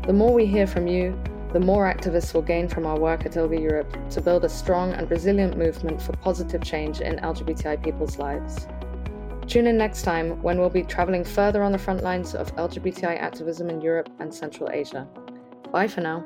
The 0.07 0.15
more 0.15 0.33
we 0.33 0.47
hear 0.47 0.67
from 0.67 0.87
you, 0.87 1.15
the 1.53 1.61
more 1.61 1.85
activists 1.85 2.33
will 2.33 2.41
gain 2.41 2.67
from 2.67 2.87
our 2.87 2.99
work 2.99 3.27
at 3.27 3.33
ILGA 3.33 3.61
Europe 3.61 3.95
to 4.09 4.23
build 4.23 4.47
a 4.47 4.49
strong 4.49 4.95
and 4.95 5.11
resilient 5.11 5.59
movement 5.59 6.01
for 6.01 6.13
positive 6.13 6.63
change 6.63 7.03
in 7.03 7.17
LGBTI 7.17 7.85
people's 7.85 8.17
lives. 8.17 8.67
Tune 9.53 9.67
in 9.67 9.77
next 9.77 10.01
time 10.01 10.43
when 10.43 10.59
we'll 10.59 10.71
be 10.71 10.83
traveling 10.83 11.25
further 11.25 11.63
on 11.63 11.73
the 11.73 11.79
front 11.79 12.03
lines 12.03 12.35
of 12.35 12.57
LGBTI 12.57 13.21
activism 13.21 13.69
in 13.69 13.83
Europe 13.83 14.09
and 14.19 14.33
Central 14.33 14.71
Asia. 14.71 15.07
Bye 15.71 15.89
for 15.89 16.01
now. 16.01 16.25